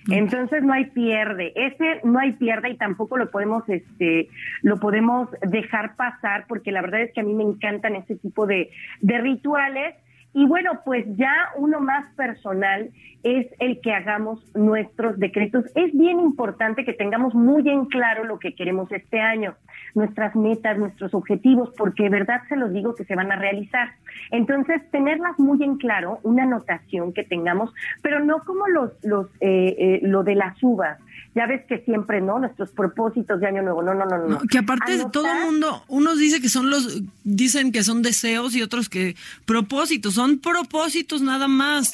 Entonces 0.10 0.64
no 0.64 0.74
hay 0.74 0.86
pierde, 0.86 1.54
ese 1.56 2.02
no 2.04 2.20
hay 2.20 2.34
pierde 2.34 2.72
y 2.72 2.78
tampoco 2.78 3.18
lo 3.18 3.30
podemos, 3.30 3.64
este, 3.70 4.30
lo 4.64 4.80
podemos 4.80 5.30
dejar 5.48 5.96
pasar 5.96 6.46
porque 6.48 6.72
la 6.72 6.82
verdad 6.82 7.02
es 7.02 7.14
que 7.14 7.22
a 7.22 7.24
mí 7.24 7.34
me 7.34 7.44
encantan 7.44 7.96
ese 7.96 8.16
tipo 8.16 8.48
de, 8.48 8.72
de 9.02 9.18
rituales 9.20 9.96
y 10.34 10.46
bueno, 10.46 10.80
pues 10.86 11.06
ya 11.18 11.50
uno 11.58 11.82
más 11.82 12.06
personal 12.16 12.90
es 13.24 13.48
el 13.60 13.82
que 13.82 13.94
hagamos 13.94 14.40
nuestros 14.56 15.20
decretos. 15.20 15.66
Es 15.76 15.92
bien 15.94 16.20
importante 16.20 16.86
que 16.86 16.94
tengamos 16.94 17.36
muy 17.36 17.68
en 17.68 17.86
claro 17.86 18.24
lo 18.24 18.40
que 18.40 18.56
queremos 18.56 18.92
este 18.92 19.20
año, 19.20 19.56
nuestras 19.94 20.36
metas, 20.36 20.78
nuestros 20.78 21.14
objetivos, 21.14 21.72
porque 21.78 22.04
de 22.04 22.10
verdad 22.10 22.42
se 22.48 22.56
los 22.56 22.72
digo 22.72 22.96
que 22.96 23.04
se 23.04 23.16
van 23.16 23.32
a 23.32 23.36
realizar. 23.36 23.90
Entonces, 24.32 24.82
tenerlas 24.92 25.38
muy 25.38 25.62
en 25.64 25.78
claro, 25.78 26.20
una 26.24 26.44
anotación 26.44 27.14
que 27.14 27.24
tengamos, 27.24 27.74
pero 28.02 28.20
no 28.24 28.40
como 28.40 28.68
los, 28.68 28.92
los, 29.04 29.28
eh, 29.42 29.76
eh, 29.78 30.00
lo 30.04 30.24
de 30.24 30.36
las 30.36 30.62
uvas 30.64 30.98
ya 31.34 31.46
ves 31.48 31.66
que 31.68 31.80
siempre, 31.80 32.22
¿no? 32.22 32.40
Nuestros 32.40 32.72
propósitos 32.72 33.40
de 33.40 33.48
año 33.48 33.62
nuevo, 33.62 33.82
no, 33.82 33.94
no, 33.94 34.06
no, 34.06 34.28
no. 34.28 34.40
que 34.50 34.58
aparte 34.58 34.98
de 34.98 35.06
todo 35.12 35.32
el 35.32 35.46
mundo, 35.46 35.84
unos 35.88 36.20
dicen 36.20 36.42
que 36.42 36.50
son 36.50 36.70
los, 36.70 37.02
dicen 37.24 37.72
que 37.72 37.84
son 37.84 38.02
deseos 38.02 38.56
y 38.56 38.62
otros 38.62 38.90
que 38.90 39.16
propósitos, 39.46 40.16
son 40.16 40.40
propósitos 40.40 41.22
nada 41.22 41.48
más. 41.48 41.92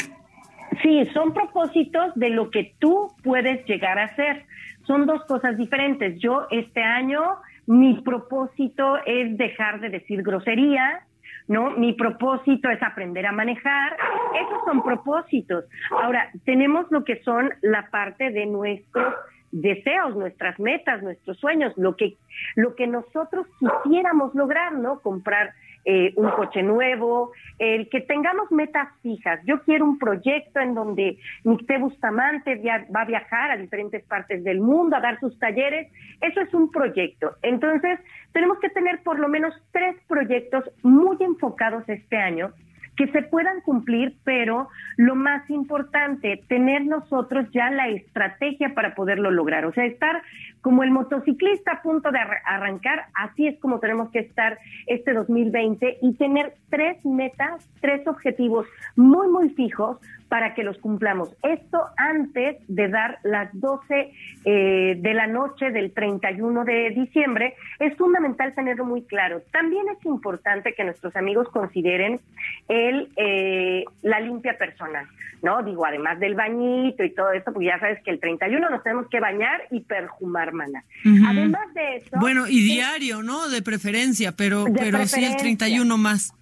Sí, 0.82 1.08
son 1.14 1.34
propósitos 1.34 2.14
de 2.16 2.30
lo 2.30 2.50
que 2.52 2.74
tú 2.80 3.12
puedes 3.24 3.66
llegar 3.68 4.00
a 4.00 4.06
hacer. 4.06 4.46
Son 4.86 5.06
dos 5.06 5.24
cosas 5.26 5.58
diferentes. 5.58 6.20
Yo 6.20 6.48
este 6.52 6.82
año, 6.82 7.22
mi 7.66 8.02
propósito 8.02 8.98
es 9.06 9.38
dejar 9.38 9.80
de 9.82 9.90
decir 9.90 10.24
grosería, 10.24 11.02
¿no? 11.48 11.72
Mi 11.72 11.94
propósito 11.94 12.70
es 12.70 12.82
aprender 12.84 13.26
a 13.26 13.32
manejar. 13.32 13.98
Esos 14.36 14.64
son 14.66 14.84
propósitos. 14.84 15.66
Ahora, 15.92 16.30
tenemos 16.46 16.86
lo 16.92 17.04
que 17.04 17.22
son 17.24 17.52
la 17.62 17.90
parte 17.90 18.32
de 18.32 18.46
nuestros 18.46 19.14
deseos, 19.52 20.16
nuestras 20.16 20.60
metas, 20.60 21.02
nuestros 21.02 21.38
sueños, 21.38 21.74
lo 21.78 21.96
que, 21.96 22.18
lo 22.56 22.76
que 22.76 22.88
nosotros 22.88 23.48
quisiéramos 23.60 24.36
lograr, 24.36 24.74
¿no? 24.74 25.00
Comprar 25.00 25.54
eh, 25.86 26.14
un 26.16 26.30
coche 26.32 26.64
nuevo, 26.64 27.32
el 27.60 27.90
que 27.90 28.02
tengamos 28.02 28.52
metas 28.52 28.90
fijas. 29.02 29.40
Yo 29.46 29.62
quiero 29.64 29.86
un 29.86 29.98
proyecto 29.98 30.60
en 30.60 30.74
donde 30.74 31.18
Nicté 31.44 31.78
Bustamante 31.78 32.62
va 32.96 33.02
a 33.02 33.06
viajar 33.06 33.52
a 33.52 33.58
diferentes 33.58 34.04
partes 34.04 34.44
del 34.44 34.60
mundo, 34.60 34.96
a 34.96 35.02
dar 35.02 35.20
sus 35.20 35.38
talleres. 35.40 35.92
Eso 36.22 36.42
es 36.42 36.54
un 36.54 36.72
proyecto. 36.72 37.36
Entonces, 37.42 38.00
tenemos 38.34 38.60
que 38.60 38.70
tener 38.70 39.02
por 39.04 39.20
lo 39.20 39.30
menos 39.30 39.54
tres 39.72 39.96
proyectos 40.08 40.64
muy 40.84 41.18
enfocados 41.20 41.88
este 41.88 42.18
año 42.18 42.54
que 42.98 43.08
se 43.12 43.22
puedan 43.22 43.62
cumplir, 43.62 44.16
pero 44.24 44.68
lo 44.98 45.16
más 45.16 45.48
importante, 45.52 46.44
tener 46.50 46.84
nosotros 46.86 47.48
ya 47.54 47.70
la 47.70 47.88
estrategia 47.90 48.74
para 48.74 48.96
poderlo 48.96 49.30
lograr. 49.30 49.66
O 49.66 49.72
sea, 49.72 49.86
estar 49.86 50.22
como 50.62 50.84
el 50.84 50.90
motociclista 50.90 51.74
a 51.74 51.82
punto 51.84 52.12
de 52.12 52.20
arrancar, 52.46 53.06
así 53.14 53.48
es 53.48 53.58
como 53.60 53.80
tenemos 53.80 54.10
que 54.10 54.20
estar 54.20 54.58
este 54.88 55.14
2020 55.14 56.00
y 56.02 56.14
tener 56.16 56.56
tres 56.70 57.06
metas, 57.06 57.70
tres 57.82 58.06
objetivos 58.08 58.66
muy, 58.96 59.28
muy 59.28 59.50
fijos 59.52 59.98
para 60.30 60.54
que 60.54 60.64
los 60.64 60.78
cumplamos. 60.78 61.30
Esto 61.44 61.80
antes 61.98 62.58
de 62.68 62.90
dar 62.90 63.20
las 63.24 63.50
12 63.54 64.12
eh, 64.46 64.96
de 65.00 65.14
la 65.14 65.28
noche 65.28 65.72
del 65.72 65.94
31 65.94 66.66
de 66.66 66.90
diciembre, 66.92 67.56
es 67.80 67.96
fundamental 67.98 68.54
tenerlo 68.54 68.86
muy 68.86 69.04
claro. 69.04 69.42
También 69.52 69.86
es 69.90 70.06
importante 70.06 70.74
que 70.74 70.84
nuestros 70.84 71.16
amigos 71.16 71.48
consideren 71.50 72.20
el 72.68 73.10
eh, 73.16 73.86
la 74.02 74.20
limpia 74.20 74.58
personal, 74.58 75.06
¿no? 75.42 75.64
Digo, 75.64 75.86
además 75.86 76.20
del 76.20 76.36
bañito 76.36 77.04
y 77.04 77.14
todo 77.14 77.32
esto, 77.32 77.54
porque 77.54 77.68
ya 77.68 77.80
sabes 77.80 78.02
que 78.04 78.12
el 78.12 78.20
31 78.20 78.70
nos 78.70 78.84
tenemos 78.84 79.08
que 79.10 79.20
bañar 79.20 79.62
y 79.72 79.82
perjumar, 79.82 80.54
mana. 80.54 80.84
Además 81.28 81.74
de 81.74 81.98
eso... 81.98 82.18
Bueno, 82.20 82.48
y 82.48 82.62
diario, 82.62 83.24
¿no? 83.24 83.48
De 83.50 83.62
preferencia, 83.62 84.34
pero, 84.34 84.66
pero 84.74 85.06
sí 85.06 85.24
el 85.24 85.36
31 85.36 85.98
más. 85.98 86.34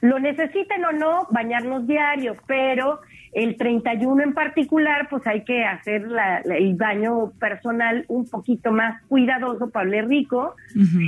Lo 0.00 0.18
necesiten 0.18 0.84
o 0.84 0.92
no, 0.92 1.28
bañarnos 1.30 1.86
diario, 1.86 2.36
pero 2.46 3.00
el 3.32 3.56
31 3.56 4.22
en 4.22 4.34
particular, 4.34 5.08
pues 5.08 5.26
hay 5.26 5.42
que 5.44 5.64
hacer 5.64 6.06
el 6.44 6.74
baño 6.76 7.30
personal 7.40 8.04
un 8.08 8.28
poquito 8.28 8.72
más 8.72 9.02
cuidadoso, 9.08 9.70
Pablo 9.70 10.06
Rico. 10.06 10.54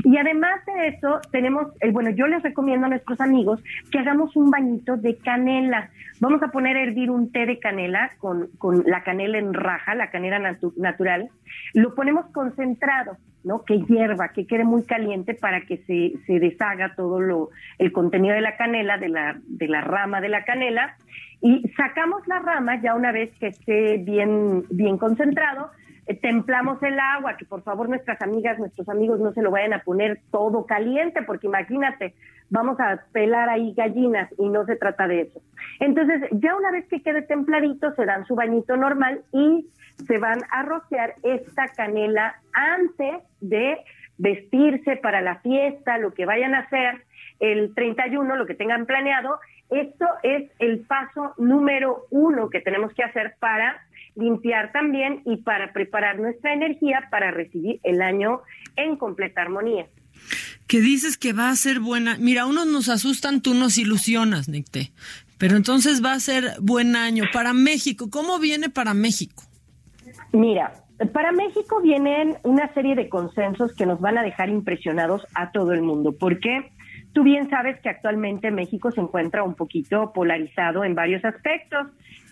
Y 0.05 0.17
además 0.17 0.65
de 0.67 0.89
eso, 0.89 1.21
tenemos, 1.31 1.67
el, 1.81 1.93
bueno, 1.93 2.11
yo 2.11 2.27
les 2.27 2.43
recomiendo 2.43 2.87
a 2.87 2.89
nuestros 2.89 3.21
amigos 3.21 3.63
que 3.91 3.99
hagamos 3.99 4.35
un 4.37 4.51
bañito 4.51 4.97
de 4.97 5.17
canela. 5.17 5.91
Vamos 6.21 6.43
a 6.43 6.49
poner 6.49 6.77
a 6.77 6.83
hervir 6.83 7.11
un 7.11 7.31
té 7.31 7.45
de 7.45 7.59
canela 7.59 8.11
con, 8.19 8.49
con 8.57 8.85
la 8.87 9.03
canela 9.03 9.39
en 9.39 9.53
raja, 9.53 9.95
la 9.95 10.11
canela 10.11 10.57
natural. 10.77 11.29
Lo 11.75 11.95
ponemos 11.95 12.27
concentrado. 12.33 13.19
¿no? 13.45 13.63
Que 13.63 13.79
hierva, 13.83 14.31
que 14.31 14.47
quede 14.47 14.65
muy 14.65 14.85
caliente 14.85 15.35
para 15.35 15.61
que 15.61 15.77
se, 15.77 16.15
se 16.27 16.41
deshaga 16.41 16.95
todo 16.97 17.21
lo, 17.21 17.51
el 17.79 17.93
contenido 17.93 18.35
de 18.35 18.41
la 18.41 18.57
canela, 18.57 18.97
de 18.97 19.11
la, 19.11 19.39
de 19.47 19.69
la 19.69 19.83
rama 19.83 20.23
de 20.23 20.31
la 20.31 20.45
canela, 20.45 20.97
y 21.41 21.69
sacamos 21.77 22.27
la 22.27 22.39
rama 22.39 22.81
ya 22.81 22.95
una 22.95 23.13
vez 23.13 23.31
que 23.39 23.49
esté 23.49 23.99
bien, 23.99 24.65
bien 24.71 24.97
concentrado, 24.97 25.71
eh, 26.07 26.15
templamos 26.15 26.83
el 26.83 26.99
agua, 26.99 27.37
que 27.37 27.45
por 27.45 27.63
favor 27.63 27.89
nuestras 27.89 28.21
amigas, 28.23 28.59
nuestros 28.59 28.89
amigos 28.89 29.21
no 29.21 29.33
se 29.33 29.43
lo 29.43 29.51
vayan 29.51 29.73
a 29.73 29.81
poner 29.81 30.21
todo 30.31 30.67
caliente, 30.67 31.23
porque 31.23 31.47
imagínate, 31.47 32.15
vamos 32.51 32.79
a 32.81 33.03
pelar 33.13 33.49
ahí 33.49 33.75
gallinas 33.75 34.31
y 34.39 34.49
no 34.49 34.65
se 34.67 34.77
trata 34.77 35.09
de 35.09 35.23
eso. 35.23 35.43
Entonces, 35.81 36.23
ya 36.33 36.57
una 36.57 36.71
vez 36.71 36.87
que 36.89 37.03
quede 37.03 37.23
templadito, 37.23 37.93
se 37.95 38.05
dan 38.05 38.27
su 38.27 38.35
bañito 38.35 38.77
normal 38.77 39.23
y 39.33 39.67
se 40.07 40.19
van 40.19 40.41
a 40.51 40.63
rociar 40.63 41.15
esta 41.23 41.69
canela 41.69 42.37
antes 42.53 43.23
de 43.41 43.79
vestirse 44.19 44.97
para 44.97 45.21
la 45.21 45.37
fiesta, 45.37 45.99
lo 45.99 46.15
que 46.15 46.27
vayan 46.27 46.55
a 46.55 46.61
hacer 46.61 47.03
el 47.41 47.75
31, 47.75 48.37
lo 48.37 48.47
que 48.47 48.55
tengan 48.55 48.87
planeado. 48.87 49.39
Esto 49.71 50.07
es 50.23 50.51
el 50.59 50.81
paso 50.81 51.35
número 51.39 52.07
uno 52.11 52.51
que 52.51 52.61
tenemos 52.61 52.93
que 52.93 53.03
hacer 53.03 53.37
para 53.41 53.81
limpiar 54.15 54.73
también 54.73 55.23
y 55.25 55.39
para 55.39 55.73
preparar 55.73 56.19
nuestra 56.19 56.53
energía 56.53 57.09
para 57.11 57.31
recibir 57.31 57.81
el 57.83 58.01
año 58.01 58.41
en 58.77 58.97
completa 58.97 59.43
armonía. 59.43 59.87
Que 60.67 60.81
dices 60.81 61.19
que 61.19 61.33
va 61.33 61.51
a 61.51 61.57
ser 61.57 61.81
buena. 61.81 62.17
Mira, 62.19 62.47
unos 62.47 62.67
nos 62.67 62.89
asustan, 62.89 63.43
tú 63.43 63.55
nos 63.55 63.77
ilusionas, 63.77 64.49
Nicte. 64.49 64.93
Pero 65.39 65.57
entonces 65.57 66.03
va 66.03 66.13
a 66.13 66.21
ser 66.21 66.53
buen 66.61 66.97
año 66.97 67.25
para 67.33 67.53
México. 67.53 68.09
¿Cómo 68.11 68.39
viene 68.39 68.71
para 68.71 68.95
México? 68.95 69.43
Mira, 70.33 70.73
para 71.13 71.33
México 71.33 71.81
vienen 71.83 72.37
una 72.45 72.73
serie 72.73 72.95
de 72.95 73.09
consensos 73.09 73.75
que 73.75 73.85
nos 73.85 74.01
van 74.01 74.17
a 74.17 74.23
dejar 74.23 74.49
impresionados 74.49 75.27
a 75.35 75.51
todo 75.51 75.73
el 75.73 75.83
mundo. 75.83 76.13
¿Por 76.13 76.39
qué? 76.39 76.73
Tú 77.15 77.23
bien 77.23 77.49
sabes 77.49 77.81
que 77.81 77.89
actualmente 77.89 78.51
México 78.51 78.91
se 78.91 79.01
encuentra 79.01 79.45
un 79.45 79.55
poquito 79.55 80.13
polarizado 80.13 80.83
en 80.83 80.97
varios 80.97 81.25
aspectos. 81.25 81.87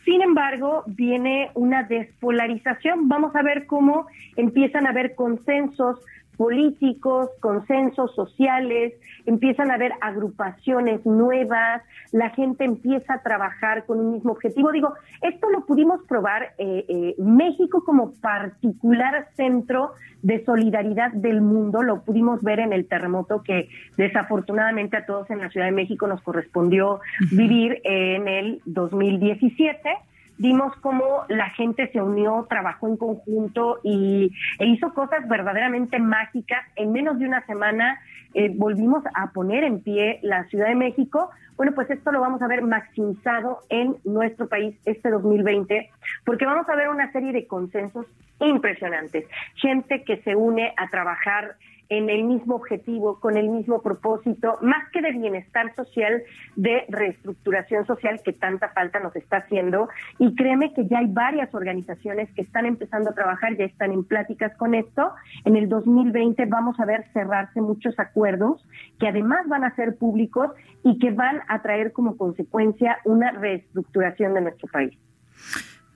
Sin 0.05 0.21
embargo, 0.21 0.83
viene 0.89 1.51
una 1.55 1.85
despolarización. 1.85 3.09
Vamos 3.09 3.35
a 3.37 3.43
ver 3.43 3.67
cómo 3.67 4.09
empiezan 4.37 4.87
a 4.87 4.91
haber 4.91 5.15
consensos 5.15 6.01
políticos, 6.37 7.31
consensos 7.41 8.15
sociales, 8.15 8.95
empiezan 9.27 9.71
a 9.71 9.75
haber 9.75 9.93
agrupaciones 10.01 11.05
nuevas, 11.07 11.83
la 12.11 12.31
gente 12.31 12.65
empieza 12.65 13.15
a 13.15 13.23
trabajar 13.23 13.85
con 13.87 14.01
un 14.01 14.12
mismo 14.12 14.33
objetivo. 14.33 14.73
Digo, 14.73 14.95
esto 15.21 15.51
lo 15.51 15.67
pudimos 15.67 16.01
probar 16.09 16.55
eh, 16.59 16.85
eh, 16.89 17.15
México 17.19 17.85
como 17.85 18.12
particular 18.15 19.29
centro 19.37 19.93
de 20.23 20.45
solidaridad 20.45 21.12
del 21.12 21.41
mundo, 21.41 21.83
lo 21.83 22.03
pudimos 22.03 22.43
ver 22.43 22.61
en 22.61 22.73
el 22.73 22.87
terremoto 22.87 23.43
que 23.43 23.69
desafortunadamente 23.97 24.97
a 24.97 25.07
todos 25.07 25.29
en 25.31 25.41
la 25.41 25.51
Ciudad 25.51 25.67
de 25.67 25.73
México 25.73 26.07
nos 26.07 26.23
correspondió 26.23 27.01
vivir 27.33 27.81
en 27.85 28.29
el 28.29 28.62
2017 28.65 29.91
vimos 30.39 30.75
cómo 30.81 31.25
la 31.29 31.51
gente 31.51 31.89
se 31.93 32.01
unió, 32.01 32.47
trabajó 32.49 32.89
en 32.89 32.97
conjunto 32.97 33.81
y, 33.83 34.33
e 34.59 34.67
hizo 34.67 34.93
cosas 34.95 35.29
verdaderamente 35.29 35.99
mágicas. 35.99 36.65
En 36.77 36.93
menos 36.93 37.19
de 37.19 37.27
una 37.27 37.45
semana 37.47 38.01
eh, 38.35 38.51
volvimos 38.55 39.05
a 39.15 39.31
poner 39.33 39.65
en 39.65 39.83
pie 39.83 40.19
la 40.23 40.45
Ciudad 40.45 40.69
de 40.69 40.75
México. 40.75 41.31
Bueno, 41.57 41.73
pues 41.75 41.91
esto 41.91 42.12
lo 42.12 42.21
vamos 42.21 42.41
a 42.43 42.49
ver 42.49 42.62
maximizado 42.62 43.61
en 43.69 43.97
nuestro 44.05 44.49
país 44.49 44.75
este 44.85 45.11
2020, 45.11 45.91
porque 46.25 46.47
vamos 46.47 46.69
a 46.69 46.77
ver 46.77 46.89
una 46.89 47.12
serie 47.12 47.33
de 47.33 47.47
consensos 47.47 48.07
impresionantes. 48.41 49.27
Gente 49.57 50.03
que 50.05 50.19
se 50.23 50.35
une 50.35 50.73
a 50.77 50.89
trabajar 50.89 51.57
en 51.89 52.09
el 52.09 52.25
mismo 52.25 52.57
objetivo, 52.57 53.21
con 53.21 53.37
el 53.37 53.49
mismo 53.49 53.83
propósito, 53.83 54.59
más 54.62 54.89
que 54.93 55.03
de 55.03 55.12
bienestar 55.12 55.75
social, 55.75 56.23
de 56.57 56.85
reestructuración 56.89 57.87
social 57.87 58.21
que 58.25 58.33
tanta 58.33 58.71
falta 58.71 59.01
nos 59.01 59.15
está 59.15 59.39
haciendo. 59.39 59.89
Y 60.19 60.35
créeme 60.35 60.73
que 60.73 60.87
ya 60.89 60.99
hay 60.99 61.07
varias 61.09 61.55
organizaciones 61.55 62.31
que 62.35 62.43
están 62.43 62.67
empezando 62.67 63.11
a 63.11 63.15
trabajar, 63.15 63.57
ya 63.57 63.65
están 63.65 63.93
en 63.93 64.05
pláticas 64.05 64.57
con 64.57 64.75
esto. 64.75 65.12
En 65.45 65.57
el 65.57 65.69
2020 65.69 66.47
vamos 66.47 66.79
a 66.81 66.87
ver 66.87 67.05
cerrarse 67.12 67.61
muchos 67.61 67.99
acuerdos 67.99 68.67
que 68.99 69.09
además 69.09 69.47
van 69.49 69.65
a 69.65 69.75
ser 69.77 69.97
públicos 69.97 70.51
y 70.85 70.99
que 70.99 71.11
van 71.11 71.41
a 71.49 71.62
traer 71.62 71.93
como 71.93 72.17
consecuencia 72.17 72.99
una 73.05 73.33
reestructuración 73.33 74.35
de 74.35 74.41
nuestro 74.41 74.69
país. 74.69 74.97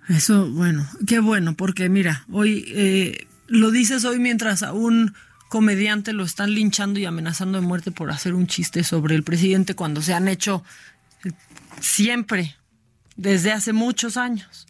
Eso, 0.08 0.48
bueno, 0.52 0.84
qué 1.06 1.20
bueno, 1.20 1.54
porque 1.56 1.88
mira, 1.88 2.24
hoy 2.30 2.64
eh, 2.68 3.26
lo 3.48 3.70
dices 3.70 4.04
hoy 4.04 4.20
mientras 4.20 4.62
aún 4.62 5.14
comediante 5.48 6.12
lo 6.12 6.24
están 6.24 6.54
linchando 6.54 6.98
y 6.98 7.04
amenazando 7.04 7.60
de 7.60 7.66
muerte 7.66 7.90
por 7.90 8.10
hacer 8.10 8.34
un 8.34 8.46
chiste 8.46 8.84
sobre 8.84 9.14
el 9.14 9.22
presidente 9.22 9.74
cuando 9.74 10.02
se 10.02 10.14
han 10.14 10.28
hecho 10.28 10.64
siempre, 11.80 12.56
desde 13.16 13.52
hace 13.52 13.72
muchos 13.72 14.16
años. 14.16 14.66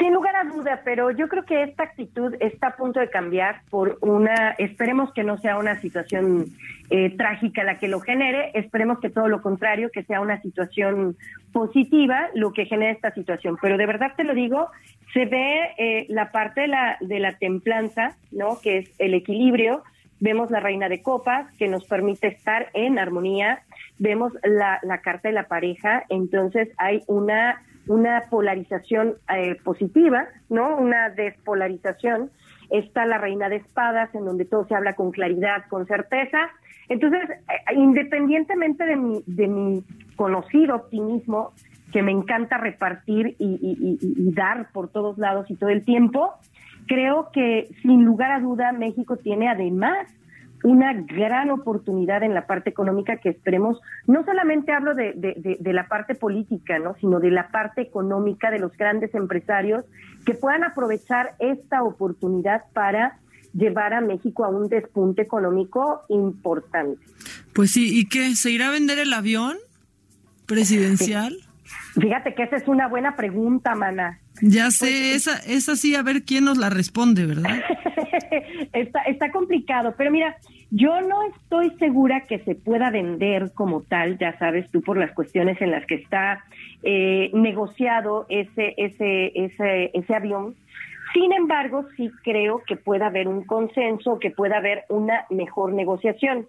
Sin 0.00 0.14
lugar 0.14 0.34
a 0.34 0.44
duda, 0.44 0.80
pero 0.82 1.10
yo 1.10 1.28
creo 1.28 1.44
que 1.44 1.62
esta 1.62 1.82
actitud 1.82 2.34
está 2.40 2.68
a 2.68 2.76
punto 2.76 3.00
de 3.00 3.10
cambiar 3.10 3.60
por 3.68 3.98
una, 4.00 4.52
esperemos 4.52 5.12
que 5.12 5.24
no 5.24 5.36
sea 5.36 5.58
una 5.58 5.78
situación 5.78 6.46
eh, 6.88 7.14
trágica 7.18 7.64
la 7.64 7.76
que 7.76 7.86
lo 7.86 8.00
genere, 8.00 8.50
esperemos 8.54 8.98
que 9.00 9.10
todo 9.10 9.28
lo 9.28 9.42
contrario, 9.42 9.90
que 9.92 10.02
sea 10.04 10.22
una 10.22 10.40
situación 10.40 11.16
positiva 11.52 12.30
lo 12.34 12.54
que 12.54 12.64
genera 12.64 12.92
esta 12.92 13.10
situación. 13.10 13.58
Pero 13.60 13.76
de 13.76 13.84
verdad 13.84 14.12
te 14.16 14.24
lo 14.24 14.32
digo, 14.32 14.70
se 15.12 15.26
ve 15.26 15.74
eh, 15.76 16.06
la 16.08 16.30
parte 16.32 16.62
de 16.62 16.68
la, 16.68 16.96
de 17.00 17.18
la 17.18 17.36
templanza, 17.36 18.16
¿no? 18.32 18.58
Que 18.62 18.78
es 18.78 18.90
el 18.98 19.12
equilibrio. 19.12 19.82
Vemos 20.18 20.50
la 20.50 20.60
reina 20.60 20.88
de 20.88 21.02
copas, 21.02 21.52
que 21.58 21.68
nos 21.68 21.84
permite 21.84 22.28
estar 22.28 22.68
en 22.72 22.98
armonía. 22.98 23.60
Vemos 23.98 24.32
la, 24.44 24.78
la 24.82 25.02
carta 25.02 25.28
de 25.28 25.34
la 25.34 25.46
pareja, 25.46 26.04
entonces 26.08 26.70
hay 26.78 27.02
una, 27.06 27.62
una 27.86 28.24
polarización 28.30 29.14
eh, 29.34 29.56
positiva, 29.62 30.26
¿no? 30.48 30.76
Una 30.76 31.10
despolarización. 31.10 32.30
Está 32.70 33.04
la 33.06 33.18
reina 33.18 33.48
de 33.48 33.56
espadas, 33.56 34.14
en 34.14 34.24
donde 34.24 34.44
todo 34.44 34.64
se 34.66 34.74
habla 34.74 34.94
con 34.94 35.10
claridad, 35.10 35.64
con 35.68 35.86
certeza. 35.86 36.38
Entonces, 36.88 37.28
eh, 37.30 37.74
independientemente 37.74 38.84
de 38.84 38.96
mi, 38.96 39.22
de 39.26 39.48
mi 39.48 39.84
conocido 40.16 40.76
optimismo, 40.76 41.52
que 41.90 42.02
me 42.02 42.12
encanta 42.12 42.58
repartir 42.58 43.36
y, 43.38 44.32
dar 44.32 44.70
por 44.72 44.88
todos 44.88 45.18
lados 45.18 45.50
y 45.50 45.56
todo 45.56 45.70
el 45.70 45.84
tiempo, 45.84 46.34
creo 46.86 47.30
que 47.32 47.68
sin 47.82 48.04
lugar 48.04 48.30
a 48.32 48.40
duda 48.40 48.72
México 48.72 49.16
tiene 49.16 49.48
además 49.48 50.06
una 50.62 50.92
gran 50.92 51.50
oportunidad 51.50 52.22
en 52.22 52.34
la 52.34 52.46
parte 52.46 52.70
económica 52.70 53.16
que 53.16 53.30
esperemos, 53.30 53.80
no 54.06 54.24
solamente 54.24 54.72
hablo 54.72 54.94
de, 54.94 55.14
de, 55.14 55.72
la 55.72 55.88
parte 55.88 56.14
política, 56.14 56.78
¿no? 56.78 56.94
sino 57.00 57.20
de 57.20 57.30
la 57.30 57.48
parte 57.48 57.80
económica 57.80 58.50
de 58.50 58.58
los 58.58 58.76
grandes 58.76 59.14
empresarios 59.14 59.84
que 60.26 60.34
puedan 60.34 60.64
aprovechar 60.64 61.34
esta 61.38 61.82
oportunidad 61.82 62.64
para 62.72 63.18
llevar 63.54 63.94
a 63.94 64.00
México 64.00 64.44
a 64.44 64.48
un 64.48 64.68
despunte 64.68 65.22
económico 65.22 66.02
importante. 66.08 67.00
Pues 67.52 67.72
sí, 67.72 67.98
¿y 67.98 68.06
qué? 68.06 68.36
¿Se 68.36 68.50
irá 68.50 68.68
a 68.68 68.70
vender 68.70 68.98
el 68.98 69.12
avión 69.12 69.56
presidencial? 70.46 71.36
Fíjate 72.00 72.34
que 72.34 72.44
esa 72.44 72.56
es 72.56 72.68
una 72.68 72.88
buena 72.88 73.16
pregunta, 73.16 73.74
mana. 73.74 74.20
Ya 74.42 74.70
sé, 74.70 74.86
pues, 74.86 75.26
esa, 75.26 75.36
esa 75.38 75.76
sí, 75.76 75.94
a 75.94 76.02
ver 76.02 76.24
quién 76.24 76.44
nos 76.44 76.58
la 76.58 76.70
responde, 76.70 77.26
¿verdad? 77.26 77.60
está, 78.72 79.00
está 79.02 79.30
complicado, 79.30 79.94
pero 79.96 80.10
mira, 80.10 80.36
yo 80.70 81.00
no 81.00 81.22
estoy 81.24 81.70
segura 81.78 82.26
que 82.26 82.38
se 82.40 82.54
pueda 82.54 82.90
vender 82.90 83.52
como 83.54 83.82
tal, 83.82 84.18
ya 84.18 84.38
sabes 84.38 84.70
tú, 84.70 84.82
por 84.82 84.96
las 84.96 85.12
cuestiones 85.12 85.60
en 85.60 85.72
las 85.72 85.84
que 85.86 85.96
está 85.96 86.44
eh, 86.82 87.30
negociado 87.32 88.26
ese, 88.28 88.74
ese, 88.76 89.32
ese, 89.34 89.90
ese 89.94 90.14
avión. 90.14 90.54
Sin 91.12 91.32
embargo, 91.32 91.86
sí 91.96 92.10
creo 92.22 92.62
que 92.66 92.76
pueda 92.76 93.06
haber 93.06 93.26
un 93.26 93.44
consenso, 93.44 94.18
que 94.20 94.30
pueda 94.30 94.58
haber 94.58 94.84
una 94.88 95.26
mejor 95.28 95.72
negociación. 95.72 96.46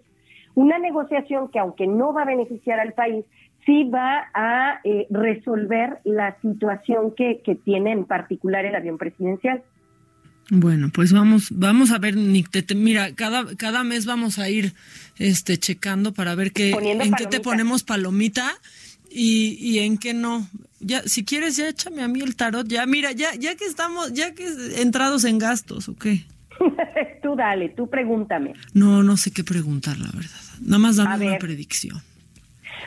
Una 0.54 0.78
negociación 0.78 1.48
que 1.48 1.58
aunque 1.58 1.86
no 1.86 2.12
va 2.12 2.22
a 2.22 2.26
beneficiar 2.26 2.78
al 2.78 2.92
país, 2.92 3.24
sí 3.66 3.84
va 3.84 4.28
a 4.34 4.80
eh, 4.84 5.06
resolver 5.10 5.98
la 6.04 6.36
situación 6.40 7.14
que, 7.16 7.40
que 7.42 7.54
tiene 7.54 7.92
en 7.92 8.04
particular 8.04 8.64
el 8.64 8.74
avión 8.74 8.98
presidencial. 8.98 9.62
Bueno, 10.54 10.90
pues 10.92 11.14
vamos, 11.14 11.48
vamos 11.50 11.92
a 11.92 11.98
ver, 11.98 12.14
Nick, 12.14 12.74
mira, 12.74 13.14
cada, 13.14 13.56
cada 13.56 13.84
mes 13.84 14.04
vamos 14.04 14.38
a 14.38 14.50
ir 14.50 14.74
este 15.18 15.56
checando 15.56 16.12
para 16.12 16.34
ver 16.34 16.52
qué, 16.52 16.72
en 16.72 17.14
qué 17.14 17.26
te 17.26 17.40
ponemos 17.40 17.84
palomita 17.84 18.52
y, 19.10 19.56
y 19.58 19.78
en 19.78 19.96
qué 19.96 20.12
no. 20.12 20.46
Ya, 20.78 21.04
si 21.04 21.24
quieres, 21.24 21.56
ya 21.56 21.70
échame 21.70 22.02
a 22.02 22.08
mí 22.08 22.20
el 22.20 22.36
tarot, 22.36 22.68
ya, 22.68 22.84
mira, 22.84 23.12
ya, 23.12 23.34
ya 23.34 23.56
que 23.56 23.64
estamos, 23.64 24.12
ya 24.12 24.34
que 24.34 24.46
entrados 24.76 25.24
en 25.24 25.38
gastos, 25.38 25.88
¿o 25.88 25.96
qué? 25.96 26.26
tú 27.22 27.34
dale, 27.34 27.70
tú 27.70 27.88
pregúntame. 27.88 28.52
No, 28.74 29.02
no 29.02 29.16
sé 29.16 29.30
qué 29.30 29.44
preguntar, 29.44 29.96
la 29.96 30.10
verdad. 30.12 30.40
Nada 30.60 30.78
más 30.78 30.96
dame 30.96 31.28
una 31.28 31.38
predicción. 31.38 32.02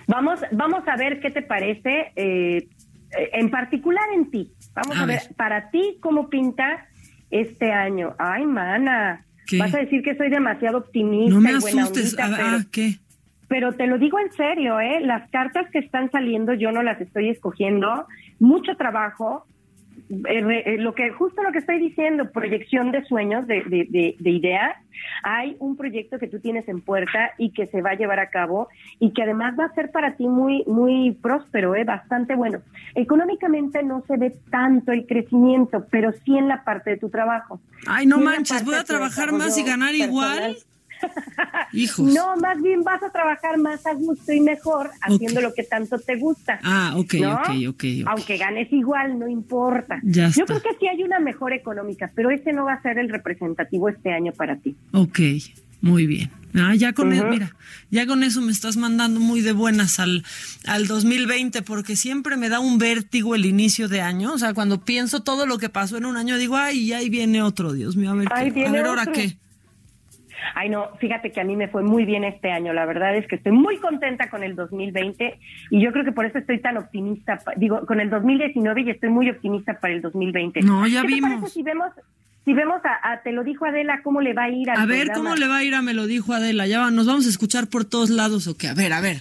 Vamos, 0.06 0.40
vamos 0.52 0.88
a 0.88 0.96
ver 0.98 1.20
qué 1.20 1.32
te 1.32 1.42
parece, 1.42 2.12
eh, 2.16 2.68
en 3.34 3.50
particular 3.50 4.06
en 4.14 4.30
ti. 4.30 4.52
Vamos 4.76 5.00
a, 5.00 5.08
ver. 5.08 5.34
para 5.36 5.72
ti, 5.72 5.98
¿cómo 6.00 6.30
pinta 6.30 6.90
este 7.32 7.72
año? 7.72 8.16
Ay, 8.18 8.46
mana, 8.46 9.26
vas 9.60 9.74
a 9.74 9.80
decir 9.80 10.02
que 10.04 10.16
soy 10.16 10.30
demasiado 10.30 10.80
optimista. 10.80 11.34
No 11.34 11.42
me 11.42 11.52
asustes, 11.52 12.16
ah, 12.20 12.34
pero, 12.36 12.58
¿qué? 12.72 13.00
Pero 13.48 13.74
te 13.74 13.88
lo 13.88 13.98
digo 13.98 14.20
en 14.20 14.32
serio, 14.32 14.80
¿eh? 14.80 15.00
Las 15.02 15.30
cartas 15.30 15.70
que 15.72 15.80
están 15.80 16.12
saliendo 16.12 16.54
yo 16.54 16.72
no 16.72 16.82
las 16.84 17.00
estoy 17.00 17.30
escogiendo. 17.30 18.08
Mucho 18.40 18.76
trabajo, 18.76 19.46
lo 20.10 20.94
que 20.94 21.10
justo 21.12 21.42
lo 21.42 21.52
que 21.52 21.60
estoy 21.60 21.80
diciendo, 21.80 22.32
proyección 22.32 22.92
de 22.92 23.04
sueños, 23.06 23.48
de, 23.48 23.64
de, 23.64 24.16
de, 24.20 24.30
ideas. 24.30 24.76
Hay 25.24 25.56
un 25.60 25.76
proyecto 25.76 26.20
que 26.20 26.28
tú 26.28 26.40
tienes 26.40 26.68
en 26.68 26.82
puerta 26.82 27.32
y 27.38 27.52
que 27.52 27.68
se 27.68 27.82
va 27.82 27.92
a 27.92 27.96
llevar 27.96 28.20
a 28.20 28.30
cabo 28.30 28.70
y 29.00 29.14
que 29.14 29.24
además 29.24 29.56
va 29.60 29.66
a 29.66 29.74
ser 29.74 29.92
para 29.92 30.16
ti 30.16 30.28
muy 30.28 30.64
muy 30.68 31.12
próspero, 31.12 31.76
¿eh? 31.76 31.84
bastante 31.84 32.36
bueno. 32.36 32.60
Económicamente 32.94 33.84
no 33.84 34.04
se 34.08 34.18
ve 34.18 34.36
tanto 34.52 34.92
el 34.92 35.06
crecimiento, 35.08 35.86
pero 35.90 36.12
sí 36.24 36.38
en 36.38 36.48
la 36.48 36.64
parte 36.64 36.92
de 36.92 36.98
tu 36.98 37.10
trabajo. 37.10 37.60
Ay, 37.88 38.06
no 38.06 38.20
manches, 38.20 38.64
voy 38.64 38.76
a 38.76 38.84
trabajar 38.84 39.32
más 39.32 39.58
y 39.58 39.64
ganar 39.64 39.96
igual. 39.96 40.58
No, 42.14 42.38
más 42.38 42.62
bien 42.62 42.84
vas 42.84 43.02
a 43.04 43.10
trabajar 43.12 43.58
más 43.58 43.86
a 43.86 43.94
gusto 43.94 44.32
y 44.32 44.40
mejor 44.40 44.92
haciendo 45.02 45.42
lo 45.42 45.54
que 45.54 45.64
tanto 45.64 46.00
te 46.00 46.16
gusta. 46.16 46.60
Ah, 46.64 46.94
ok, 46.96 47.16
ok, 47.26 47.50
ok. 47.70 47.84
Aunque 48.08 48.38
ganes 48.38 48.72
igual, 48.72 49.20
no 49.20 49.28
importa. 49.28 50.00
Yo 50.04 50.46
creo 50.46 50.62
que 50.62 50.70
sí 50.80 50.88
hay 50.88 51.04
una 51.04 51.20
mejor 51.20 51.54
económica, 51.54 52.12
pero 52.16 52.30
ese 52.32 52.54
no 52.54 52.66
va 52.66 52.74
a 52.74 52.82
ser 52.82 52.98
el 52.98 53.10
representativo 53.10 53.90
este 53.90 54.12
año 54.12 54.32
para 54.32 54.56
ti. 54.58 54.76
Ok, 54.92 55.20
muy 55.82 56.08
bien. 56.08 56.32
Ah, 56.58 56.74
ya 56.74 56.94
con 56.94 57.12
eso, 57.12 57.26
mira, 57.28 57.54
ya 57.92 58.08
con 58.08 58.24
eso 58.24 58.40
me 58.42 58.52
estás 58.54 58.78
mandando 58.78 59.20
muy 59.20 59.42
de 59.42 59.52
buenas 59.52 60.00
al, 60.00 60.24
al 60.66 60.88
2020, 60.88 61.62
porque 61.64 61.98
siempre 61.98 62.38
me 62.38 62.48
da 62.48 62.62
un 62.62 62.78
vértigo 62.78 63.36
el 63.36 63.46
inicio 63.46 63.90
de 63.90 64.00
año. 64.00 64.34
O 64.34 64.38
sea, 64.38 64.54
cuando 64.54 64.86
pienso 64.86 65.22
todo 65.22 65.46
lo 65.46 65.58
que 65.58 65.68
pasó 65.68 65.98
en 65.98 66.06
un 66.06 66.16
año, 66.16 66.38
digo, 66.38 66.56
ay, 66.56 66.94
ahí 66.94 67.10
viene 67.10 67.42
otro, 67.42 67.74
Dios 67.74 67.98
mío, 67.98 68.12
a 68.12 68.14
ver, 68.14 68.30
qué, 68.54 68.66
a 68.66 68.72
ver 68.72 68.86
ahora 68.86 69.06
qué. 69.08 69.38
Ay, 70.54 70.70
no, 70.70 70.90
fíjate 71.00 71.32
que 71.32 71.42
a 71.42 71.44
mí 71.44 71.56
me 71.56 71.68
fue 71.68 71.84
muy 71.84 72.06
bien 72.06 72.24
este 72.24 72.52
año. 72.52 72.74
La 72.74 72.86
verdad 72.86 73.16
es 73.16 73.28
que 73.28 73.36
estoy 73.36 73.52
muy 73.52 73.78
contenta 73.78 74.30
con 74.30 74.44
el 74.44 74.56
2020 74.56 75.40
y 75.72 75.82
yo 75.82 75.92
creo 75.92 76.06
que 76.06 76.12
por 76.12 76.26
eso 76.26 76.38
estoy 76.38 76.60
tan 76.60 76.78
optimista. 76.78 77.40
Digo, 77.56 77.86
con 77.86 78.00
el 78.00 78.10
2019 78.10 78.82
y 78.82 78.90
estoy 78.92 79.10
muy 79.10 79.30
optimista 79.30 79.80
para 79.80 79.94
el 79.94 80.02
2020. 80.02 80.62
No, 80.62 80.86
ya 80.88 81.04
vimos. 81.04 81.52
si 81.52 81.64
vemos 81.64 81.92
si 82.46 82.54
vemos 82.54 82.80
a, 82.84 83.22
Te 83.24 83.32
lo 83.32 83.44
dijo 83.44 83.66
Adela, 83.66 84.02
¿cómo 84.04 84.22
le 84.22 84.34
va 84.34 84.44
a 84.44 84.50
ir 84.50 84.70
a 84.70 84.74
A 84.74 84.86
ver, 84.86 85.12
¿cómo 85.14 85.36
le 85.36 85.48
va 85.48 85.58
a 85.58 85.64
ir 85.64 85.74
a 85.74 85.82
Me 85.82 85.96
lo 85.96 86.06
dijo 86.06 86.32
Adela? 86.32 86.68
Ya 86.68 86.92
nos 86.92 87.08
vamos 87.08 87.26
a 87.26 87.30
escuchar 87.30 87.68
por 87.68 87.86
todos 87.86 88.12
lados 88.12 88.48
o 88.48 88.56
qué? 88.56 88.68
A 88.68 88.76
ver, 88.76 88.94
a 88.94 89.02
ver. 89.02 89.18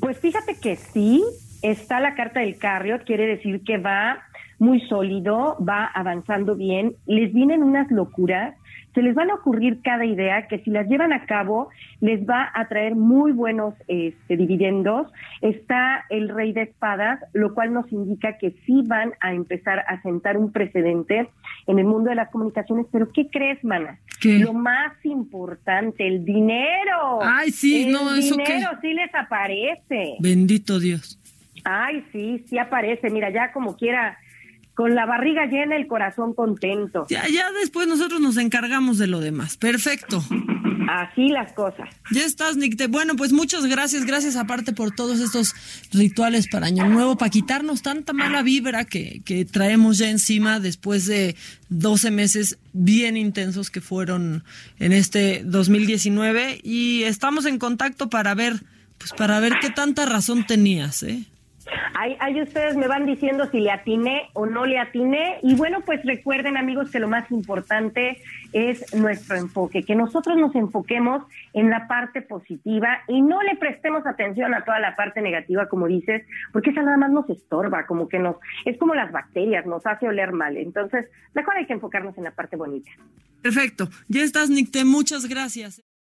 Pues 0.00 0.18
fíjate 0.18 0.56
que 0.58 0.76
sí, 0.76 1.22
está 1.60 2.00
la 2.00 2.14
carta 2.14 2.40
del 2.40 2.56
Carriot, 2.56 3.04
quiere 3.04 3.26
decir 3.26 3.62
que 3.64 3.76
va 3.76 4.22
muy 4.58 4.80
sólido, 4.88 5.56
va 5.66 5.86
avanzando 5.86 6.56
bien, 6.56 6.94
les 7.06 7.32
vienen 7.32 7.62
unas 7.62 7.90
locuras, 7.90 8.54
se 8.98 9.02
les 9.04 9.14
van 9.14 9.30
a 9.30 9.34
ocurrir 9.34 9.80
cada 9.80 10.04
idea 10.04 10.48
que 10.48 10.58
si 10.58 10.72
las 10.72 10.88
llevan 10.88 11.12
a 11.12 11.24
cabo 11.24 11.68
les 12.00 12.28
va 12.28 12.50
a 12.52 12.66
traer 12.66 12.96
muy 12.96 13.30
buenos 13.30 13.74
este, 13.86 14.36
dividendos. 14.36 15.06
Está 15.40 16.04
el 16.10 16.28
rey 16.28 16.52
de 16.52 16.62
espadas, 16.62 17.20
lo 17.32 17.54
cual 17.54 17.72
nos 17.72 17.92
indica 17.92 18.38
que 18.38 18.56
sí 18.66 18.82
van 18.88 19.12
a 19.20 19.34
empezar 19.34 19.84
a 19.86 20.02
sentar 20.02 20.36
un 20.36 20.50
precedente 20.50 21.28
en 21.68 21.78
el 21.78 21.84
mundo 21.84 22.10
de 22.10 22.16
las 22.16 22.28
comunicaciones. 22.30 22.86
Pero 22.90 23.12
¿qué 23.12 23.28
crees, 23.30 23.62
mana? 23.62 24.00
Lo 24.24 24.52
más 24.52 24.92
importante, 25.04 26.04
el 26.04 26.24
dinero. 26.24 27.20
Ay, 27.22 27.52
sí, 27.52 27.86
no, 27.86 28.16
eso 28.16 28.34
El 28.34 28.44
dinero 28.44 28.70
sí 28.80 28.94
les 28.94 29.14
aparece. 29.14 30.16
Bendito 30.18 30.80
Dios. 30.80 31.20
Ay, 31.62 32.04
sí, 32.10 32.44
sí 32.48 32.58
aparece. 32.58 33.10
Mira, 33.10 33.30
ya 33.30 33.52
como 33.52 33.76
quiera 33.76 34.18
con 34.78 34.94
la 34.94 35.06
barriga 35.06 35.46
llena, 35.46 35.74
el 35.74 35.88
corazón 35.88 36.34
contento. 36.34 37.04
Ya, 37.10 37.26
ya 37.26 37.50
después 37.50 37.88
nosotros 37.88 38.20
nos 38.20 38.36
encargamos 38.36 38.96
de 38.96 39.08
lo 39.08 39.18
demás. 39.18 39.56
Perfecto. 39.56 40.22
Así 40.88 41.30
las 41.30 41.52
cosas. 41.52 41.88
Ya 42.12 42.24
estás, 42.24 42.56
Nick. 42.56 42.88
Bueno, 42.88 43.16
pues 43.16 43.32
muchas 43.32 43.66
gracias, 43.66 44.04
gracias 44.04 44.36
aparte 44.36 44.72
por 44.72 44.94
todos 44.94 45.18
estos 45.18 45.52
rituales 45.92 46.46
para 46.46 46.68
Año 46.68 46.88
Nuevo, 46.88 47.18
para 47.18 47.28
quitarnos 47.28 47.82
tanta 47.82 48.12
mala 48.12 48.44
vibra 48.44 48.84
que, 48.84 49.20
que 49.24 49.44
traemos 49.44 49.98
ya 49.98 50.10
encima 50.10 50.60
después 50.60 51.06
de 51.06 51.34
12 51.70 52.12
meses 52.12 52.60
bien 52.72 53.16
intensos 53.16 53.72
que 53.72 53.80
fueron 53.80 54.44
en 54.78 54.92
este 54.92 55.42
2019 55.44 56.60
y 56.62 57.02
estamos 57.02 57.46
en 57.46 57.58
contacto 57.58 58.08
para 58.10 58.32
ver, 58.36 58.62
pues 58.96 59.10
para 59.10 59.40
ver 59.40 59.54
qué 59.60 59.70
tanta 59.70 60.06
razón 60.06 60.46
tenías, 60.46 61.02
¿eh? 61.02 61.24
Ahí, 61.94 62.40
ustedes 62.40 62.76
me 62.76 62.86
van 62.86 63.06
diciendo 63.06 63.48
si 63.50 63.60
le 63.60 63.70
atiné 63.70 64.28
o 64.32 64.46
no 64.46 64.66
le 64.66 64.78
atiné. 64.78 65.38
Y 65.42 65.54
bueno, 65.54 65.80
pues 65.84 66.04
recuerden 66.04 66.56
amigos 66.56 66.90
que 66.90 67.00
lo 67.00 67.08
más 67.08 67.30
importante 67.30 68.18
es 68.52 68.94
nuestro 68.94 69.36
enfoque, 69.36 69.82
que 69.82 69.94
nosotros 69.94 70.36
nos 70.36 70.54
enfoquemos 70.54 71.22
en 71.52 71.70
la 71.70 71.88
parte 71.88 72.22
positiva 72.22 73.00
y 73.08 73.20
no 73.20 73.42
le 73.42 73.56
prestemos 73.56 74.06
atención 74.06 74.54
a 74.54 74.64
toda 74.64 74.80
la 74.80 74.96
parte 74.96 75.20
negativa, 75.20 75.68
como 75.68 75.86
dices, 75.86 76.24
porque 76.52 76.70
esa 76.70 76.82
nada 76.82 76.96
más 76.96 77.10
nos 77.10 77.28
estorba, 77.30 77.86
como 77.86 78.08
que 78.08 78.18
nos, 78.18 78.36
es 78.64 78.78
como 78.78 78.94
las 78.94 79.12
bacterias, 79.12 79.66
nos 79.66 79.86
hace 79.86 80.08
oler 80.08 80.32
mal. 80.32 80.56
Entonces, 80.56 81.06
mejor 81.34 81.56
hay 81.56 81.66
que 81.66 81.74
enfocarnos 81.74 82.16
en 82.18 82.24
la 82.24 82.30
parte 82.30 82.56
bonita. 82.56 82.90
Perfecto. 83.42 83.88
Ya 84.08 84.22
estás, 84.22 84.50
Nicte. 84.50 84.84
Muchas 84.84 85.26
gracias. 85.26 85.82